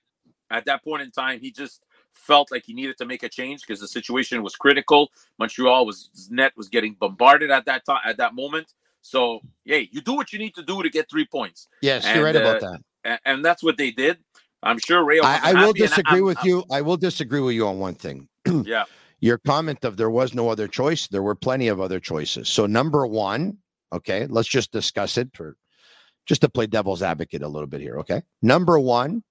at 0.50 0.66
that 0.66 0.84
point 0.84 1.02
in 1.02 1.10
time, 1.10 1.40
he 1.40 1.50
just 1.50 1.82
felt 2.12 2.50
like 2.50 2.64
he 2.64 2.74
needed 2.74 2.96
to 2.98 3.06
make 3.06 3.22
a 3.22 3.28
change 3.28 3.62
because 3.62 3.80
the 3.80 3.88
situation 3.88 4.42
was 4.42 4.56
critical. 4.56 5.10
Montreal 5.38 5.86
was 5.86 6.10
net 6.30 6.52
was 6.56 6.68
getting 6.68 6.94
bombarded 6.94 7.50
at 7.50 7.64
that 7.66 7.84
time 7.84 8.00
at 8.04 8.18
that 8.18 8.34
moment. 8.34 8.72
So, 9.00 9.40
hey, 9.64 9.88
you 9.92 10.00
do 10.00 10.14
what 10.14 10.32
you 10.32 10.38
need 10.38 10.54
to 10.54 10.62
do 10.62 10.82
to 10.82 10.88
get 10.88 11.10
three 11.10 11.26
points. 11.26 11.68
Yes, 11.82 12.06
and, 12.06 12.16
you're 12.16 12.24
right 12.24 12.36
about 12.36 12.60
that. 12.62 12.80
And, 13.04 13.20
and, 13.26 13.44
that's 13.44 13.62
what 13.62 13.76
they 13.76 13.90
did. 13.90 14.16
I'm 14.64 14.78
sure 14.78 15.04
Rea. 15.04 15.20
I, 15.20 15.50
I 15.50 15.64
will 15.64 15.72
disagree 15.72 16.20
with 16.20 16.38
I'm, 16.40 16.48
you. 16.48 16.64
I 16.70 16.80
will 16.80 16.96
disagree 16.96 17.40
with 17.40 17.54
you 17.54 17.66
on 17.66 17.78
one 17.78 17.94
thing. 17.94 18.28
yeah. 18.64 18.84
Your 19.20 19.38
comment 19.38 19.84
of 19.84 19.96
there 19.96 20.10
was 20.10 20.34
no 20.34 20.48
other 20.50 20.68
choice. 20.68 21.08
There 21.08 21.22
were 21.22 21.34
plenty 21.34 21.68
of 21.68 21.80
other 21.80 22.00
choices. 22.00 22.48
So 22.48 22.66
number 22.66 23.06
one, 23.06 23.58
okay, 23.92 24.26
let's 24.26 24.48
just 24.48 24.72
discuss 24.72 25.16
it 25.16 25.30
for 25.34 25.56
just 26.26 26.40
to 26.40 26.48
play 26.48 26.66
devil's 26.66 27.02
advocate 27.02 27.42
a 27.42 27.48
little 27.48 27.66
bit 27.66 27.80
here. 27.80 27.98
Okay. 28.00 28.22
Number 28.42 28.78
one, 28.78 29.22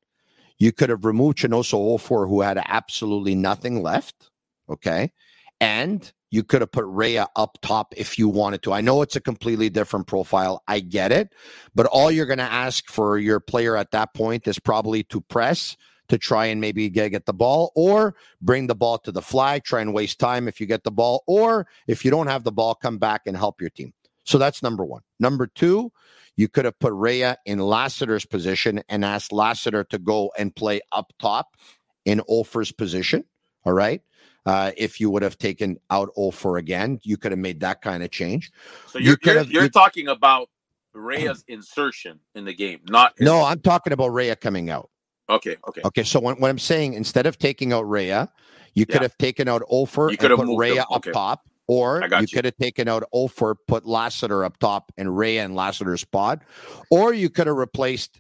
you 0.60 0.72
could 0.72 0.90
have 0.90 1.06
removed 1.06 1.40
Chinonso 1.40 1.74
Offor 1.74 2.28
who 2.28 2.42
had 2.42 2.62
absolutely 2.66 3.36
nothing 3.36 3.82
left. 3.82 4.30
Okay. 4.70 5.12
And 5.60 6.12
you 6.34 6.44
could 6.44 6.62
have 6.62 6.72
put 6.72 6.86
Rea 6.86 7.26
up 7.36 7.60
top 7.62 7.94
if 7.96 8.18
you 8.18 8.28
wanted 8.28 8.64
to. 8.64 8.74
I 8.74 8.82
know 8.82 9.04
it's 9.04 9.16
a 9.16 9.22
completely 9.22 9.70
different 9.70 10.08
profile. 10.08 10.64
I 10.68 10.80
get 10.80 11.12
it. 11.12 11.32
But 11.76 11.86
all 11.86 12.10
you're 12.10 12.26
going 12.26 12.40
to 12.40 12.44
ask 12.44 12.90
for 12.90 13.20
your 13.20 13.40
player 13.40 13.78
at 13.78 13.92
that 13.92 14.16
point 14.16 14.48
is 14.48 14.58
probably 14.58 15.04
to 15.04 15.22
press 15.22 15.78
to 16.08 16.18
try 16.18 16.48
and 16.48 16.60
maybe 16.60 16.90
get, 16.90 17.10
get 17.10 17.28
the 17.28 17.34
ball 17.34 17.72
or 17.76 18.16
bring 18.42 18.66
the 18.66 18.74
ball 18.74 18.98
to 18.98 19.12
the 19.12 19.22
flag, 19.22 19.64
try 19.64 19.80
and 19.80 19.94
waste 19.94 20.18
time 20.20 20.48
if 20.48 20.60
you 20.60 20.66
get 20.66 20.84
the 20.84 20.92
ball. 20.92 21.24
Or 21.28 21.68
if 21.86 22.04
you 22.04 22.10
don't 22.10 22.26
have 22.26 22.44
the 22.44 22.52
ball, 22.52 22.74
come 22.74 22.98
back 22.98 23.22
and 23.28 23.38
help 23.38 23.62
your 23.62 23.70
team. 23.70 23.94
So 24.24 24.40
that's 24.40 24.64
number 24.64 24.84
one. 24.84 25.04
Number 25.20 25.46
two, 25.46 25.92
you 26.36 26.48
could 26.48 26.66
have 26.66 26.80
put 26.80 26.94
Rea 26.94 27.36
in 27.46 27.60
Lassiter's 27.60 28.26
position 28.26 28.82
and 28.90 29.06
asked 29.06 29.32
Lassiter 29.32 29.84
to 29.84 30.00
go 30.00 30.32
and 30.36 30.56
play 30.56 30.82
up 30.92 31.14
top 31.20 31.58
in 32.06 32.22
Offor's 32.28 32.72
position. 32.72 33.24
All 33.66 33.74
right. 33.74 34.02
Uh, 34.46 34.72
if 34.76 35.00
you 35.00 35.10
would 35.10 35.24
have 35.24 35.38
taken 35.38 35.80
out 35.90 36.10
Offor 36.18 36.60
again, 36.60 37.00
you 37.04 37.16
could 37.16 37.32
have 37.32 37.40
made 37.40 37.62
that 37.62 37.82
kind 37.82 38.04
of 38.04 38.12
change. 38.12 38.52
So 38.88 39.00
you're, 39.00 39.18
you 39.24 39.34
you're, 39.34 39.44
you're 39.44 39.64
you, 39.64 39.70
talking 39.70 40.10
about 40.10 40.50
Rea's 40.94 41.44
insertion 41.48 42.20
in 42.36 42.46
the 42.46 42.54
game, 42.54 42.82
not 42.90 43.14
his... 43.18 43.26
no. 43.26 43.44
I'm 43.44 43.62
talking 43.62 43.94
about 43.94 44.10
Rea 44.10 44.36
coming 44.36 44.70
out. 44.70 44.90
Okay, 45.30 45.56
okay, 45.68 45.82
okay. 45.86 46.04
So 46.04 46.20
when, 46.20 46.36
when 46.36 46.50
I'm 46.50 46.60
saying 46.60 46.94
instead 46.94 47.26
of 47.26 47.38
taking 47.38 47.72
out 47.72 47.90
Rea, 47.90 48.28
you 48.74 48.86
could 48.86 49.02
have 49.02 49.18
taken 49.18 49.48
out 49.48 49.62
Offor 49.72 50.10
and 50.10 50.20
put 50.20 50.58
Rea 50.58 50.80
up 50.80 50.92
okay. 50.92 51.12
top, 51.12 51.48
or 51.68 52.04
you, 52.10 52.18
you, 52.20 52.28
could 52.28 52.46
have 52.46 52.58
taken 52.58 52.88
out 52.88 53.04
Offor, 53.14 53.56
put 53.68 53.86
Lassiter 53.86 54.44
up 54.44 54.58
top, 54.58 54.92
and 54.98 55.16
Rea 55.18 55.40
in 55.40 55.56
Lassiter's 55.56 56.02
spot, 56.02 56.42
or 56.90 57.14
you 57.14 57.30
could 57.30 57.48
have 57.48 57.56
replaced 57.56 58.20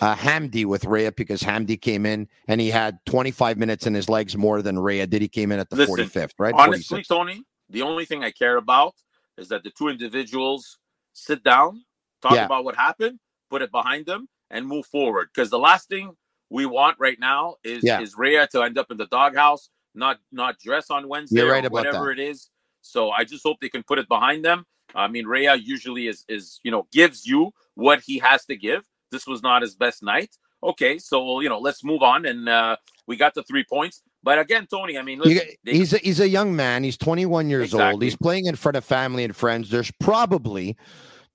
uh, 0.00 0.16
Hamdi 0.16 0.64
with 0.64 0.84
Rea 0.84 1.10
because 1.10 1.42
Hamdi 1.42 1.80
came 1.80 2.06
in 2.06 2.28
and 2.48 2.60
he 2.60 2.70
had 2.70 2.98
25 3.06 3.58
minutes 3.58 3.86
in 3.86 3.94
his 3.94 4.08
legs 4.08 4.36
more 4.36 4.62
than 4.62 4.78
Rea 4.78 5.06
did. 5.06 5.22
He 5.22 5.28
came 5.28 5.52
in 5.52 5.58
at 5.58 5.70
the 5.70 5.76
Listen, 5.76 5.96
45th, 5.96 6.32
right? 6.38 6.54
Honestly, 6.54 7.02
46th. 7.02 7.08
Tony, 7.08 7.42
the 7.68 7.82
only 7.82 8.04
thing 8.04 8.24
I 8.24 8.30
care 8.30 8.56
about 8.56 8.94
is 9.38 9.48
that 9.48 9.62
the 9.64 9.70
two 9.70 9.88
individuals 9.88 10.78
sit 11.12 11.42
down, 11.42 11.84
talk 12.20 12.32
yeah. 12.32 12.46
about 12.46 12.64
what 12.64 12.76
happened, 12.76 13.18
put 13.50 13.62
it 13.62 13.70
behind 13.70 14.06
them, 14.06 14.28
and 14.50 14.66
move 14.66 14.86
forward. 14.86 15.28
Because 15.34 15.50
the 15.50 15.58
last 15.58 15.88
thing 15.88 16.12
we 16.50 16.66
want 16.66 16.96
right 16.98 17.18
now 17.18 17.56
is 17.64 17.82
yeah. 17.82 18.00
is 18.00 18.16
Rea 18.16 18.46
to 18.52 18.62
end 18.62 18.78
up 18.78 18.90
in 18.90 18.96
the 18.96 19.06
doghouse, 19.06 19.70
not 19.94 20.18
not 20.30 20.58
dress 20.58 20.90
on 20.90 21.08
Wednesday 21.08 21.40
You're 21.40 21.50
right 21.50 21.64
or 21.64 21.70
whatever 21.70 22.06
that. 22.06 22.18
it 22.20 22.30
is. 22.30 22.50
So 22.82 23.10
I 23.10 23.24
just 23.24 23.42
hope 23.42 23.58
they 23.60 23.68
can 23.68 23.82
put 23.82 23.98
it 23.98 24.08
behind 24.08 24.44
them. 24.44 24.66
I 24.94 25.08
mean, 25.08 25.26
Rea 25.26 25.54
usually 25.54 26.08
is 26.08 26.24
is 26.28 26.60
you 26.62 26.70
know 26.70 26.86
gives 26.92 27.26
you 27.26 27.52
what 27.74 28.00
he 28.00 28.18
has 28.18 28.44
to 28.46 28.56
give 28.56 28.84
this 29.12 29.26
was 29.26 29.42
not 29.42 29.62
his 29.62 29.76
best 29.76 30.02
night. 30.02 30.36
Okay, 30.64 30.98
so 30.98 31.40
you 31.40 31.48
know, 31.48 31.58
let's 31.58 31.84
move 31.84 32.02
on, 32.02 32.26
and 32.26 32.48
uh, 32.48 32.76
we 33.06 33.16
got 33.16 33.34
the 33.34 33.42
three 33.44 33.64
points. 33.64 34.02
But 34.24 34.38
again, 34.38 34.66
Tony, 34.70 34.96
I 34.98 35.02
mean, 35.02 35.18
listen, 35.18 35.48
they, 35.64 35.72
he's 35.72 35.92
a, 35.92 35.98
he's 35.98 36.20
a 36.20 36.28
young 36.28 36.54
man. 36.54 36.84
He's 36.84 36.96
21 36.96 37.50
years 37.50 37.66
exactly. 37.66 37.92
old. 37.92 38.02
He's 38.02 38.16
playing 38.16 38.46
in 38.46 38.54
front 38.56 38.76
of 38.76 38.84
family 38.84 39.24
and 39.24 39.34
friends. 39.34 39.70
There's 39.70 39.90
probably 40.00 40.76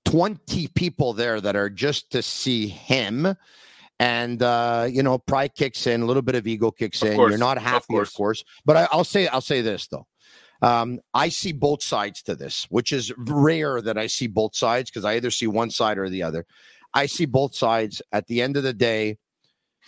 20 0.05 0.69
people 0.69 1.11
there 1.11 1.41
that 1.41 1.55
are 1.57 1.69
just 1.69 2.11
to 2.11 2.21
see 2.21 2.67
him. 2.67 3.35
And 3.99 4.43
uh, 4.43 4.87
you 4.89 5.03
know, 5.03 5.17
pride 5.17 5.55
kicks 5.55 5.87
in, 5.87 6.01
a 6.01 6.05
little 6.05 6.21
bit 6.21 6.35
of 6.35 6.47
ego 6.47 6.71
kicks 6.71 7.01
of 7.01 7.09
in. 7.09 7.15
Course. 7.15 7.31
You're 7.31 7.39
not 7.39 7.57
happy, 7.57 7.77
of 7.77 7.87
course. 7.87 8.09
of 8.09 8.15
course. 8.15 8.43
But 8.63 8.77
I, 8.77 8.87
I'll 8.91 9.03
say, 9.03 9.27
I'll 9.27 9.41
say 9.41 9.61
this 9.61 9.87
though. 9.87 10.05
Um, 10.61 10.99
I 11.13 11.29
see 11.29 11.51
both 11.51 11.83
sides 11.83 12.21
to 12.23 12.35
this, 12.35 12.65
which 12.69 12.91
is 12.91 13.11
rare 13.17 13.81
that 13.81 13.97
I 13.97 14.07
see 14.07 14.27
both 14.27 14.55
sides 14.55 14.89
because 14.89 15.05
I 15.05 15.15
either 15.15 15.31
see 15.31 15.47
one 15.47 15.69
side 15.69 15.97
or 15.97 16.09
the 16.09 16.23
other. 16.23 16.45
I 16.97 17.05
see 17.05 17.25
both 17.25 17.53
sides. 17.53 18.01
At 18.11 18.25
the 18.25 18.41
end 18.41 18.57
of 18.57 18.63
the 18.63 18.73
day, 18.73 19.19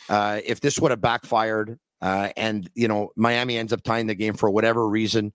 uh, 0.10 0.42
if 0.46 0.62
this 0.62 0.80
would 0.80 0.92
have 0.92 1.02
backfired 1.02 1.80
uh, 2.02 2.30
and 2.38 2.70
you 2.76 2.88
know 2.88 3.10
Miami 3.16 3.58
ends 3.58 3.74
up 3.74 3.82
tying 3.84 4.08
the 4.08 4.16
game 4.16 4.36
for 4.36 4.50
whatever 4.50 4.88
reason, 4.88 5.34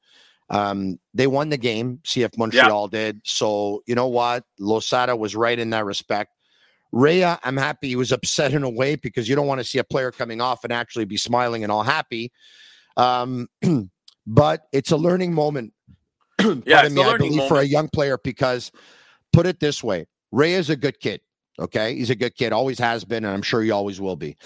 um, 0.50 1.00
they 1.12 1.26
won 1.26 1.48
the 1.48 1.56
game. 1.56 1.98
CF 2.04 2.38
Montreal 2.38 2.88
yeah. 2.92 2.98
did. 2.98 3.20
So 3.24 3.82
you 3.86 3.96
know 3.96 4.06
what, 4.06 4.44
Losada 4.60 5.16
was 5.16 5.34
right 5.34 5.58
in 5.58 5.70
that 5.70 5.84
respect. 5.84 6.30
Rea, 6.92 7.36
I'm 7.42 7.56
happy 7.56 7.88
he 7.88 7.96
was 7.96 8.12
upset 8.18 8.52
in 8.52 8.62
a 8.62 8.70
way 8.70 8.94
because 8.94 9.28
you 9.28 9.34
don't 9.34 9.48
want 9.48 9.58
to 9.58 9.64
see 9.64 9.78
a 9.78 9.84
player 9.84 10.12
coming 10.12 10.40
off 10.40 10.62
and 10.62 10.72
actually 10.72 11.06
be 11.06 11.16
smiling 11.16 11.64
and 11.64 11.72
all 11.72 11.82
happy. 11.82 12.32
Um, 12.96 13.48
but 14.26 14.66
it's 14.72 14.92
a 14.92 14.96
learning 14.96 15.34
moment. 15.34 15.72
yeah, 16.40 16.88
me, 16.88 17.02
I 17.02 17.16
believe 17.16 17.32
moment. 17.32 17.48
for 17.48 17.58
a 17.58 17.64
young 17.64 17.88
player 17.88 18.16
because 18.22 18.70
put 19.32 19.44
it 19.46 19.58
this 19.58 19.82
way, 19.82 20.06
Rea 20.30 20.54
is 20.54 20.70
a 20.70 20.76
good 20.76 21.00
kid. 21.00 21.20
Okay. 21.58 21.94
He's 21.94 22.10
a 22.10 22.16
good 22.16 22.34
kid, 22.34 22.52
always 22.52 22.78
has 22.78 23.04
been, 23.04 23.24
and 23.24 23.34
I'm 23.34 23.42
sure 23.42 23.62
he 23.62 23.70
always 23.70 24.00
will 24.00 24.16
be. 24.16 24.36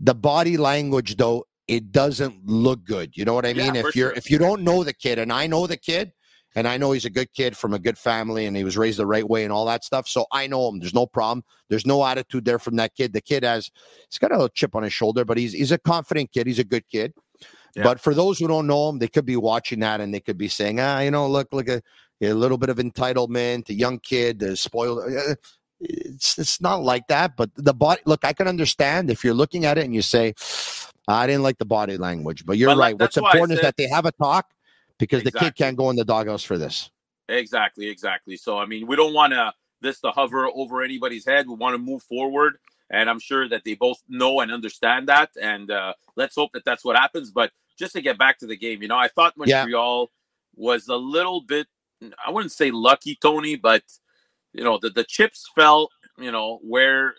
The 0.00 0.14
body 0.14 0.56
language, 0.56 1.16
though, 1.16 1.44
it 1.66 1.92
doesn't 1.92 2.46
look 2.46 2.84
good. 2.84 3.16
You 3.16 3.24
know 3.24 3.34
what 3.34 3.44
I 3.44 3.52
mean? 3.52 3.74
Yeah, 3.74 3.86
if 3.86 3.96
you're 3.96 4.10
sure. 4.10 4.16
if 4.16 4.30
you 4.30 4.38
don't 4.38 4.62
know 4.62 4.84
the 4.84 4.94
kid, 4.94 5.18
and 5.18 5.32
I 5.32 5.46
know 5.46 5.66
the 5.66 5.76
kid, 5.76 6.12
and 6.54 6.66
I 6.66 6.76
know 6.76 6.92
he's 6.92 7.04
a 7.04 7.10
good 7.10 7.32
kid 7.32 7.56
from 7.56 7.74
a 7.74 7.78
good 7.78 7.98
family 7.98 8.46
and 8.46 8.56
he 8.56 8.64
was 8.64 8.76
raised 8.76 8.98
the 8.98 9.06
right 9.06 9.28
way 9.28 9.44
and 9.44 9.52
all 9.52 9.66
that 9.66 9.84
stuff. 9.84 10.08
So 10.08 10.26
I 10.32 10.46
know 10.46 10.68
him. 10.68 10.80
There's 10.80 10.94
no 10.94 11.06
problem. 11.06 11.44
There's 11.68 11.86
no 11.86 12.04
attitude 12.04 12.44
there 12.44 12.58
from 12.58 12.76
that 12.76 12.94
kid. 12.94 13.12
The 13.12 13.20
kid 13.20 13.44
has 13.44 13.70
he's 14.08 14.18
got 14.18 14.32
a 14.32 14.34
little 14.34 14.48
chip 14.48 14.74
on 14.74 14.82
his 14.82 14.92
shoulder, 14.92 15.24
but 15.24 15.38
he's 15.38 15.52
he's 15.52 15.72
a 15.72 15.78
confident 15.78 16.32
kid. 16.32 16.46
He's 16.46 16.58
a 16.58 16.64
good 16.64 16.88
kid. 16.88 17.12
Yeah. 17.76 17.84
But 17.84 18.00
for 18.00 18.14
those 18.14 18.38
who 18.38 18.48
don't 18.48 18.66
know 18.66 18.88
him, 18.88 18.98
they 18.98 19.08
could 19.08 19.26
be 19.26 19.36
watching 19.36 19.80
that 19.80 20.00
and 20.00 20.12
they 20.12 20.20
could 20.20 20.38
be 20.38 20.48
saying, 20.48 20.80
ah, 20.80 21.00
you 21.00 21.10
know, 21.10 21.28
look, 21.28 21.48
look 21.52 21.68
a, 21.68 21.82
a 22.20 22.32
little 22.32 22.58
bit 22.58 22.70
of 22.70 22.78
entitlement, 22.78 23.68
a 23.68 23.74
young 23.74 24.00
kid, 24.00 24.42
a 24.42 24.56
spoiled. 24.56 25.04
Uh, 25.82 25.86
it's 25.88 26.38
it's 26.38 26.60
not 26.60 26.82
like 26.82 27.06
that. 27.08 27.36
But 27.36 27.50
the 27.54 27.74
body, 27.74 28.00
look, 28.04 28.24
I 28.24 28.32
can 28.32 28.48
understand 28.48 29.10
if 29.10 29.24
you're 29.24 29.34
looking 29.34 29.64
at 29.64 29.78
it 29.78 29.84
and 29.84 29.94
you 29.94 30.02
say, 30.02 30.34
I 31.06 31.26
didn't 31.26 31.42
like 31.42 31.58
the 31.58 31.64
body 31.64 31.96
language, 31.96 32.44
but 32.44 32.58
you're 32.58 32.70
but 32.70 32.78
right. 32.78 32.98
What's 32.98 33.16
important 33.16 33.50
said, 33.50 33.58
is 33.58 33.62
that 33.62 33.76
they 33.76 33.88
have 33.88 34.06
a 34.06 34.12
talk 34.12 34.50
because 34.98 35.20
exactly. 35.20 35.40
the 35.40 35.52
kid 35.52 35.56
can't 35.56 35.76
go 35.76 35.90
in 35.90 35.96
the 35.96 36.04
doghouse 36.04 36.42
for 36.42 36.58
this. 36.58 36.90
Exactly, 37.28 37.88
exactly. 37.88 38.36
So 38.36 38.58
I 38.58 38.66
mean, 38.66 38.86
we 38.86 38.96
don't 38.96 39.14
want 39.14 39.32
to 39.32 39.52
this 39.80 40.00
to 40.00 40.10
hover 40.10 40.46
over 40.46 40.82
anybody's 40.82 41.24
head. 41.24 41.48
We 41.48 41.54
want 41.54 41.74
to 41.74 41.78
move 41.78 42.02
forward, 42.02 42.58
and 42.90 43.08
I'm 43.08 43.20
sure 43.20 43.48
that 43.48 43.64
they 43.64 43.74
both 43.74 44.02
know 44.08 44.40
and 44.40 44.52
understand 44.52 45.08
that. 45.08 45.30
And 45.40 45.70
uh, 45.70 45.94
let's 46.16 46.34
hope 46.34 46.52
that 46.52 46.64
that's 46.64 46.84
what 46.84 46.96
happens. 46.96 47.30
But 47.30 47.52
just 47.78 47.92
to 47.94 48.00
get 48.00 48.18
back 48.18 48.38
to 48.38 48.46
the 48.46 48.56
game, 48.56 48.82
you 48.82 48.88
know, 48.88 48.98
I 48.98 49.08
thought 49.08 49.36
Montreal 49.36 50.10
yeah. 50.10 50.64
was 50.64 50.88
a 50.88 50.96
little 50.96 51.40
bit. 51.40 51.66
I 52.26 52.30
wouldn't 52.30 52.52
say 52.52 52.70
lucky, 52.70 53.18
Tony, 53.20 53.56
but 53.56 53.82
you 54.58 54.64
know, 54.64 54.76
the, 54.82 54.90
the 54.90 55.04
chips 55.04 55.48
fell, 55.54 55.88
you 56.18 56.32
know, 56.32 56.58
where 56.62 57.14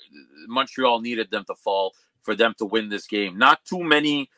Montreal 0.47 0.99
needed 0.99 1.31
them 1.31 1.45
to 1.45 1.55
fall 1.55 1.93
for 2.21 2.35
them 2.35 2.53
to 2.57 2.65
win 2.65 2.89
this 2.89 3.07
game. 3.07 3.37
Not 3.37 3.63
too 3.63 3.81
many 3.81 4.29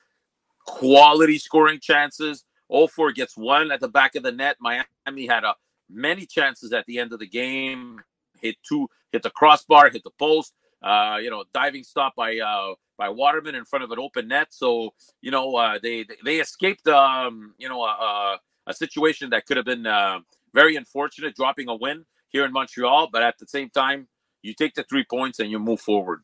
quality 0.67 1.39
scoring 1.39 1.79
chances. 1.79 2.45
Offor 2.71 3.13
gets 3.13 3.35
one 3.35 3.71
at 3.71 3.79
the 3.79 3.87
back 3.87 4.13
of 4.13 4.21
the 4.21 4.31
net. 4.31 4.57
Miami 4.61 5.25
had 5.27 5.43
a 5.43 5.55
many 5.89 6.27
chances 6.27 6.71
at 6.73 6.85
the 6.85 6.99
end 6.99 7.11
of 7.11 7.17
the 7.17 7.27
game. 7.27 7.99
Hit 8.39 8.55
two, 8.63 8.87
hit 9.11 9.23
the 9.23 9.31
crossbar, 9.31 9.89
hit 9.89 10.03
the 10.03 10.11
post. 10.11 10.53
Uh, 10.83 11.17
you 11.21 11.31
know, 11.31 11.43
diving 11.55 11.83
stop 11.83 12.15
by 12.15 12.37
uh, 12.37 12.75
by 12.99 13.09
Waterman 13.09 13.55
in 13.55 13.65
front 13.65 13.83
of 13.83 13.91
an 13.91 13.97
open 13.99 14.27
net. 14.27 14.49
So 14.51 14.93
you 15.21 15.31
know, 15.31 15.55
uh, 15.55 15.79
they 15.81 16.05
they 16.23 16.39
escaped 16.39 16.87
um, 16.87 17.55
you 17.57 17.67
know 17.67 17.83
a, 17.83 18.39
a 18.67 18.73
situation 18.75 19.31
that 19.31 19.47
could 19.47 19.57
have 19.57 19.65
been 19.65 19.87
uh, 19.87 20.19
very 20.53 20.75
unfortunate, 20.75 21.35
dropping 21.35 21.67
a 21.67 21.75
win 21.75 22.05
here 22.31 22.45
in 22.45 22.51
Montreal. 22.51 23.09
But 23.11 23.23
at 23.23 23.37
the 23.37 23.47
same 23.47 23.69
time, 23.69 24.07
you 24.41 24.53
take 24.53 24.73
the 24.73 24.83
three 24.83 25.05
points 25.09 25.39
and 25.39 25.51
you 25.51 25.59
move 25.59 25.81
forward. 25.81 26.21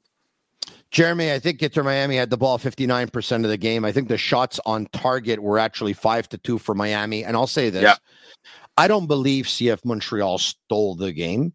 Jeremy, 0.89 1.31
I 1.33 1.39
think 1.39 1.61
Inter 1.61 1.83
Miami 1.83 2.15
had 2.15 2.29
the 2.29 2.37
ball 2.37 2.57
59% 2.57 3.43
of 3.43 3.49
the 3.49 3.57
game. 3.57 3.85
I 3.85 3.91
think 3.91 4.07
the 4.07 4.17
shots 4.17 4.59
on 4.65 4.87
target 4.87 5.41
were 5.41 5.59
actually 5.59 5.93
five 5.93 6.27
to 6.29 6.37
two 6.37 6.57
for 6.57 6.73
Miami. 6.73 7.23
And 7.23 7.35
I'll 7.35 7.47
say 7.47 7.69
this 7.69 7.83
Yeah. 7.83 7.95
I 8.77 8.87
don't 8.87 9.07
believe 9.07 9.45
CF 9.45 9.83
Montreal 9.83 10.37
stole 10.37 10.95
the 10.95 11.11
game. 11.11 11.53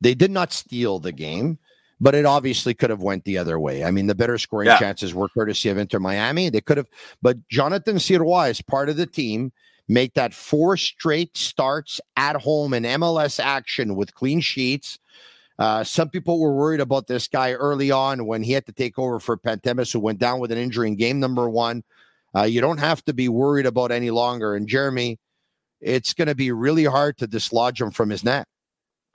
They 0.00 0.14
did 0.14 0.30
not 0.30 0.52
steal 0.52 0.98
the 0.98 1.12
game, 1.12 1.58
but 2.00 2.14
it 2.14 2.24
obviously 2.24 2.74
could 2.74 2.90
have 2.90 3.02
went 3.02 3.24
the 3.24 3.38
other 3.38 3.60
way. 3.60 3.84
I 3.84 3.90
mean, 3.90 4.06
the 4.08 4.14
better 4.14 4.36
scoring 4.38 4.66
Yeah. 4.66 4.78
chances 4.78 5.14
were 5.14 5.28
courtesy 5.28 5.68
of 5.68 5.78
Inter 5.78 6.00
Miami. 6.00 6.48
They 6.50 6.60
could 6.60 6.76
have, 6.78 6.88
but 7.20 7.36
Jonathan 7.48 7.96
Sirois 7.96 8.50
is 8.50 8.62
part 8.62 8.88
of 8.88 8.96
the 8.96 9.06
team. 9.06 9.52
Make 9.92 10.14
that 10.14 10.32
four 10.32 10.78
straight 10.78 11.36
starts 11.36 12.00
at 12.16 12.36
home 12.36 12.72
in 12.72 12.84
MLS 12.84 13.38
action 13.38 13.94
with 13.94 14.14
clean 14.14 14.40
sheets. 14.40 14.98
Uh, 15.58 15.84
some 15.84 16.08
people 16.08 16.40
were 16.40 16.54
worried 16.54 16.80
about 16.80 17.08
this 17.08 17.28
guy 17.28 17.52
early 17.52 17.90
on 17.90 18.24
when 18.24 18.42
he 18.42 18.52
had 18.52 18.64
to 18.64 18.72
take 18.72 18.98
over 18.98 19.20
for 19.20 19.36
Pantemis, 19.36 19.92
who 19.92 20.00
went 20.00 20.18
down 20.18 20.40
with 20.40 20.50
an 20.50 20.56
injury 20.56 20.88
in 20.88 20.96
game 20.96 21.20
number 21.20 21.50
one. 21.50 21.84
Uh, 22.34 22.44
you 22.44 22.62
don't 22.62 22.78
have 22.78 23.04
to 23.04 23.12
be 23.12 23.28
worried 23.28 23.66
about 23.66 23.92
any 23.92 24.10
longer. 24.10 24.54
And 24.54 24.66
Jeremy, 24.66 25.18
it's 25.82 26.14
going 26.14 26.28
to 26.28 26.34
be 26.34 26.52
really 26.52 26.86
hard 26.86 27.18
to 27.18 27.26
dislodge 27.26 27.78
him 27.78 27.90
from 27.90 28.08
his 28.08 28.24
net. 28.24 28.48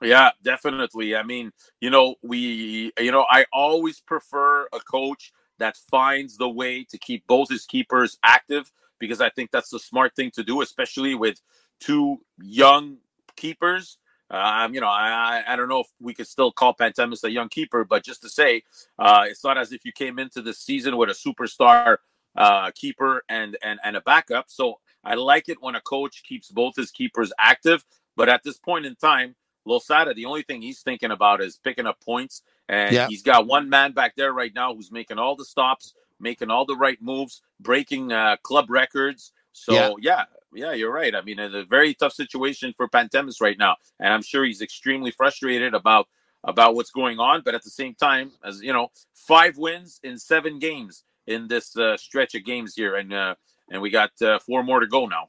Yeah, 0.00 0.30
definitely. 0.44 1.16
I 1.16 1.24
mean, 1.24 1.50
you 1.80 1.90
know, 1.90 2.14
we, 2.22 2.92
you 3.00 3.10
know, 3.10 3.26
I 3.28 3.46
always 3.52 4.00
prefer 4.00 4.68
a 4.72 4.78
coach 4.78 5.32
that 5.58 5.76
finds 5.90 6.36
the 6.36 6.48
way 6.48 6.84
to 6.84 6.98
keep 6.98 7.26
both 7.26 7.48
his 7.48 7.66
keepers 7.66 8.16
active 8.22 8.70
because 8.98 9.20
I 9.20 9.30
think 9.30 9.50
that's 9.50 9.70
the 9.70 9.78
smart 9.78 10.14
thing 10.14 10.30
to 10.32 10.42
do, 10.44 10.60
especially 10.62 11.14
with 11.14 11.40
two 11.80 12.18
young 12.40 12.98
keepers. 13.36 13.98
Um, 14.30 14.74
you 14.74 14.80
know, 14.80 14.88
I 14.88 15.42
I 15.46 15.56
don't 15.56 15.68
know 15.68 15.80
if 15.80 15.86
we 16.00 16.12
could 16.12 16.26
still 16.26 16.52
call 16.52 16.74
Pantemis 16.74 17.24
a 17.24 17.30
young 17.30 17.48
keeper, 17.48 17.84
but 17.84 18.04
just 18.04 18.20
to 18.22 18.28
say, 18.28 18.62
uh, 18.98 19.24
it's 19.26 19.42
not 19.42 19.56
as 19.56 19.72
if 19.72 19.84
you 19.84 19.92
came 19.92 20.18
into 20.18 20.42
the 20.42 20.52
season 20.52 20.96
with 20.98 21.08
a 21.08 21.14
superstar 21.14 21.96
uh, 22.36 22.70
keeper 22.74 23.22
and 23.28 23.56
and 23.62 23.80
and 23.84 23.96
a 23.96 24.02
backup. 24.02 24.46
So 24.48 24.80
I 25.02 25.14
like 25.14 25.48
it 25.48 25.62
when 25.62 25.76
a 25.76 25.80
coach 25.80 26.22
keeps 26.24 26.50
both 26.50 26.76
his 26.76 26.90
keepers 26.90 27.32
active. 27.38 27.84
But 28.16 28.28
at 28.28 28.42
this 28.42 28.58
point 28.58 28.84
in 28.84 28.96
time, 28.96 29.34
Losada, 29.64 30.12
the 30.12 30.26
only 30.26 30.42
thing 30.42 30.60
he's 30.60 30.80
thinking 30.80 31.10
about 31.10 31.40
is 31.40 31.56
picking 31.56 31.86
up 31.86 32.00
points, 32.00 32.42
and 32.68 32.94
Yeah. 32.94 33.06
he's 33.06 33.22
got 33.22 33.46
one 33.46 33.70
man 33.70 33.92
back 33.92 34.14
there 34.16 34.32
right 34.32 34.52
now 34.54 34.74
who's 34.74 34.90
making 34.92 35.18
all 35.18 35.36
the 35.36 35.44
stops, 35.44 35.94
making 36.20 36.50
all 36.50 36.64
the 36.64 36.76
right 36.76 37.00
moves, 37.00 37.42
breaking 37.60 38.12
uh, 38.12 38.36
club 38.42 38.66
records. 38.68 39.32
So 39.52 39.72
Yeah. 39.72 39.90
yeah. 40.00 40.24
yeah, 40.54 40.72
you're 40.72 40.92
right. 40.92 41.14
I 41.14 41.20
mean, 41.22 41.38
it's 41.38 41.54
a 41.54 41.64
very 41.64 41.94
tough 41.94 42.12
situation 42.12 42.72
for 42.76 42.88
Pantemis 42.88 43.40
right 43.40 43.58
now, 43.58 43.76
and 44.00 44.12
I'm 44.12 44.22
sure 44.22 44.44
he's 44.44 44.62
extremely 44.62 45.10
frustrated 45.10 45.74
about 45.74 46.08
about 46.44 46.74
what's 46.74 46.90
going 46.90 47.18
on. 47.18 47.42
But 47.44 47.54
at 47.54 47.62
the 47.62 47.70
same 47.70 47.94
time, 47.94 48.32
as 48.44 48.62
you 48.62 48.72
know, 48.72 48.88
five 49.14 49.58
wins 49.58 50.00
in 50.02 50.18
seven 50.18 50.58
games 50.58 51.04
in 51.26 51.48
this 51.48 51.76
uh, 51.76 51.96
stretch 51.96 52.34
of 52.34 52.44
games 52.44 52.74
here, 52.74 52.96
and 52.96 53.12
uh, 53.12 53.34
and 53.70 53.82
we 53.82 53.90
got 53.90 54.10
uh, 54.22 54.38
four 54.38 54.62
more 54.62 54.80
to 54.80 54.86
go 54.86 55.06
now. 55.06 55.28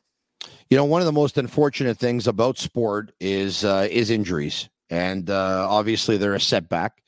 You 0.69 0.77
know, 0.77 0.85
one 0.85 1.01
of 1.01 1.05
the 1.05 1.11
most 1.11 1.37
unfortunate 1.37 1.97
things 1.97 2.27
about 2.27 2.57
sport 2.57 3.11
is 3.19 3.65
uh, 3.65 3.87
is 3.89 4.09
injuries, 4.09 4.69
and 4.89 5.29
uh, 5.29 5.67
obviously 5.69 6.17
they're 6.17 6.35
a 6.35 6.39
setback. 6.39 7.01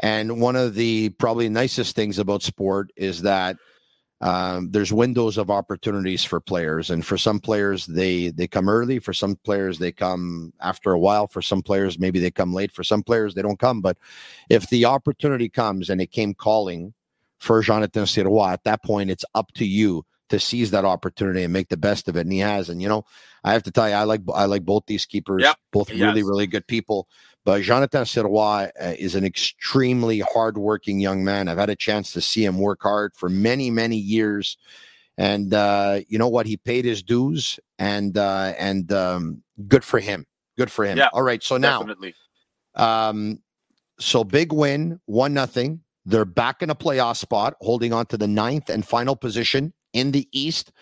And 0.00 0.40
one 0.40 0.56
of 0.56 0.74
the 0.74 1.10
probably 1.10 1.48
nicest 1.48 1.94
things 1.94 2.18
about 2.18 2.42
sport 2.42 2.90
is 2.96 3.22
that 3.22 3.56
um, 4.22 4.70
there's 4.70 4.92
windows 4.92 5.38
of 5.38 5.50
opportunities 5.50 6.24
for 6.24 6.40
players, 6.40 6.90
and 6.90 7.04
for 7.04 7.16
some 7.16 7.40
players 7.40 7.86
they 7.86 8.28
they 8.28 8.46
come 8.46 8.68
early. 8.68 8.98
For 8.98 9.14
some 9.14 9.36
players 9.44 9.78
they 9.78 9.92
come 9.92 10.52
after 10.60 10.92
a 10.92 10.98
while. 10.98 11.26
For 11.26 11.40
some 11.40 11.62
players 11.62 11.98
maybe 11.98 12.18
they 12.18 12.30
come 12.30 12.52
late. 12.52 12.70
For 12.72 12.84
some 12.84 13.02
players 13.02 13.34
they 13.34 13.42
don't 13.42 13.58
come. 13.58 13.80
But 13.80 13.96
if 14.50 14.68
the 14.68 14.84
opportunity 14.84 15.48
comes 15.48 15.88
and 15.88 16.00
it 16.02 16.10
came 16.10 16.34
calling 16.34 16.92
for 17.38 17.62
Jonathan 17.62 18.04
Sirois, 18.04 18.52
at 18.52 18.64
that 18.64 18.82
point 18.82 19.10
it's 19.10 19.24
up 19.34 19.52
to 19.52 19.64
you 19.64 20.04
to 20.28 20.38
seize 20.38 20.70
that 20.70 20.84
opportunity 20.84 21.42
and 21.42 21.52
make 21.52 21.68
the 21.68 21.76
best 21.78 22.06
of 22.06 22.16
it. 22.16 22.20
And 22.20 22.32
he 22.32 22.40
has. 22.40 22.68
And 22.68 22.82
you 22.82 22.88
know, 22.88 23.06
I 23.42 23.52
have 23.52 23.62
to 23.64 23.70
tell 23.70 23.88
you, 23.88 23.94
I 23.94 24.02
like 24.04 24.20
I 24.34 24.44
like 24.44 24.66
both 24.66 24.84
these 24.86 25.06
keepers, 25.06 25.44
Yep. 25.44 25.56
both 25.72 25.90
really 25.90 26.22
really 26.22 26.46
good 26.46 26.66
people. 26.66 27.08
But 27.44 27.62
Jonathan 27.62 28.02
Sirois 28.04 28.70
uh, 28.80 28.94
is 28.98 29.14
an 29.14 29.24
extremely 29.24 30.20
hardworking 30.20 31.00
young 31.00 31.24
man. 31.24 31.48
I've 31.48 31.58
had 31.58 31.70
a 31.70 31.76
chance 31.76 32.12
to 32.12 32.20
see 32.20 32.44
him 32.44 32.58
work 32.58 32.80
hard 32.82 33.14
for 33.16 33.28
many 33.28 33.70
many 33.70 33.96
years. 33.96 34.56
And 35.18 35.52
uh, 35.52 36.00
you 36.08 36.18
know 36.18 36.28
what? 36.28 36.46
He 36.46 36.56
paid 36.56 36.84
his 36.84 37.02
dues, 37.02 37.58
and 37.78 38.16
uh, 38.16 38.54
and 38.58 38.90
um, 38.92 39.42
good 39.68 39.84
for 39.84 39.98
him. 40.00 40.26
Good 40.56 40.70
for 40.70 40.84
him. 40.84 40.96
Yeah, 40.98 41.08
All 41.12 41.22
right. 41.22 41.42
So 41.42 41.56
now, 41.58 41.80
Definitely. 41.80 42.14
um, 42.74 43.40
so 43.98 44.24
big 44.24 44.52
win, 44.52 45.00
one 45.06 45.34
nothing. 45.34 45.80
They're 46.06 46.24
back 46.24 46.62
in 46.62 46.70
a 46.70 46.74
playoff 46.74 47.16
spot, 47.16 47.54
holding 47.60 47.92
on 47.92 48.06
to 48.06 48.16
the 48.16 48.26
ninth 48.28 48.70
and 48.70 48.86
final 48.86 49.14
position 49.14 49.72
in 49.92 50.12
the 50.12 50.26
East. 50.32 50.72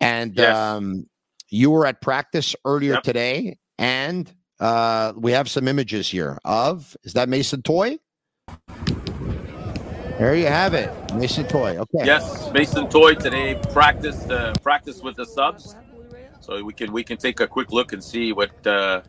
And 0.00 0.34
Yes. 0.34 0.56
um, 0.56 1.06
you 1.50 1.70
were 1.70 1.86
at 1.86 2.00
practice 2.00 2.56
earlier 2.64 2.94
Yep. 2.94 3.02
today, 3.02 3.58
and 3.78 4.32
uh, 4.60 5.12
we 5.16 5.32
have 5.32 5.48
some 5.48 5.68
images 5.68 6.08
here 6.08 6.38
of 6.44 6.96
is 7.04 7.12
that 7.14 7.28
Mason 7.28 7.62
Toye? 7.62 7.98
There 10.18 10.36
you 10.36 10.46
have 10.46 10.74
it, 10.74 10.90
Mason 11.14 11.44
Toye. 11.46 11.76
Okay. 11.76 12.06
Yes, 12.06 12.50
Mason 12.52 12.88
Toye 12.88 13.14
today 13.14 13.60
practiced 13.72 14.30
uh, 14.30 14.52
practiced 14.62 15.02
with 15.02 15.16
the 15.16 15.26
subs, 15.26 15.74
so 16.40 16.62
we 16.62 16.72
can 16.72 16.92
we 16.92 17.02
can 17.02 17.16
take 17.16 17.40
a 17.40 17.46
quick 17.48 17.72
look 17.72 17.92
and 17.92 18.02
see 18.02 18.32
what. 18.32 18.66
Uh... 18.66 19.02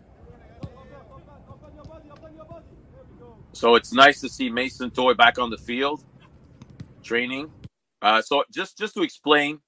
So 3.54 3.76
it's 3.76 3.94
nice 3.94 4.20
to 4.22 4.30
see 4.30 4.50
Mason 4.50 4.90
Toye 4.90 5.14
back 5.14 5.38
on 5.38 5.50
the 5.50 5.58
field, 5.58 6.04
training. 7.04 7.52
Uh, 8.02 8.22
so 8.22 8.44
just 8.52 8.78
just 8.78 8.96
to 8.96 9.02
explain 9.02 9.62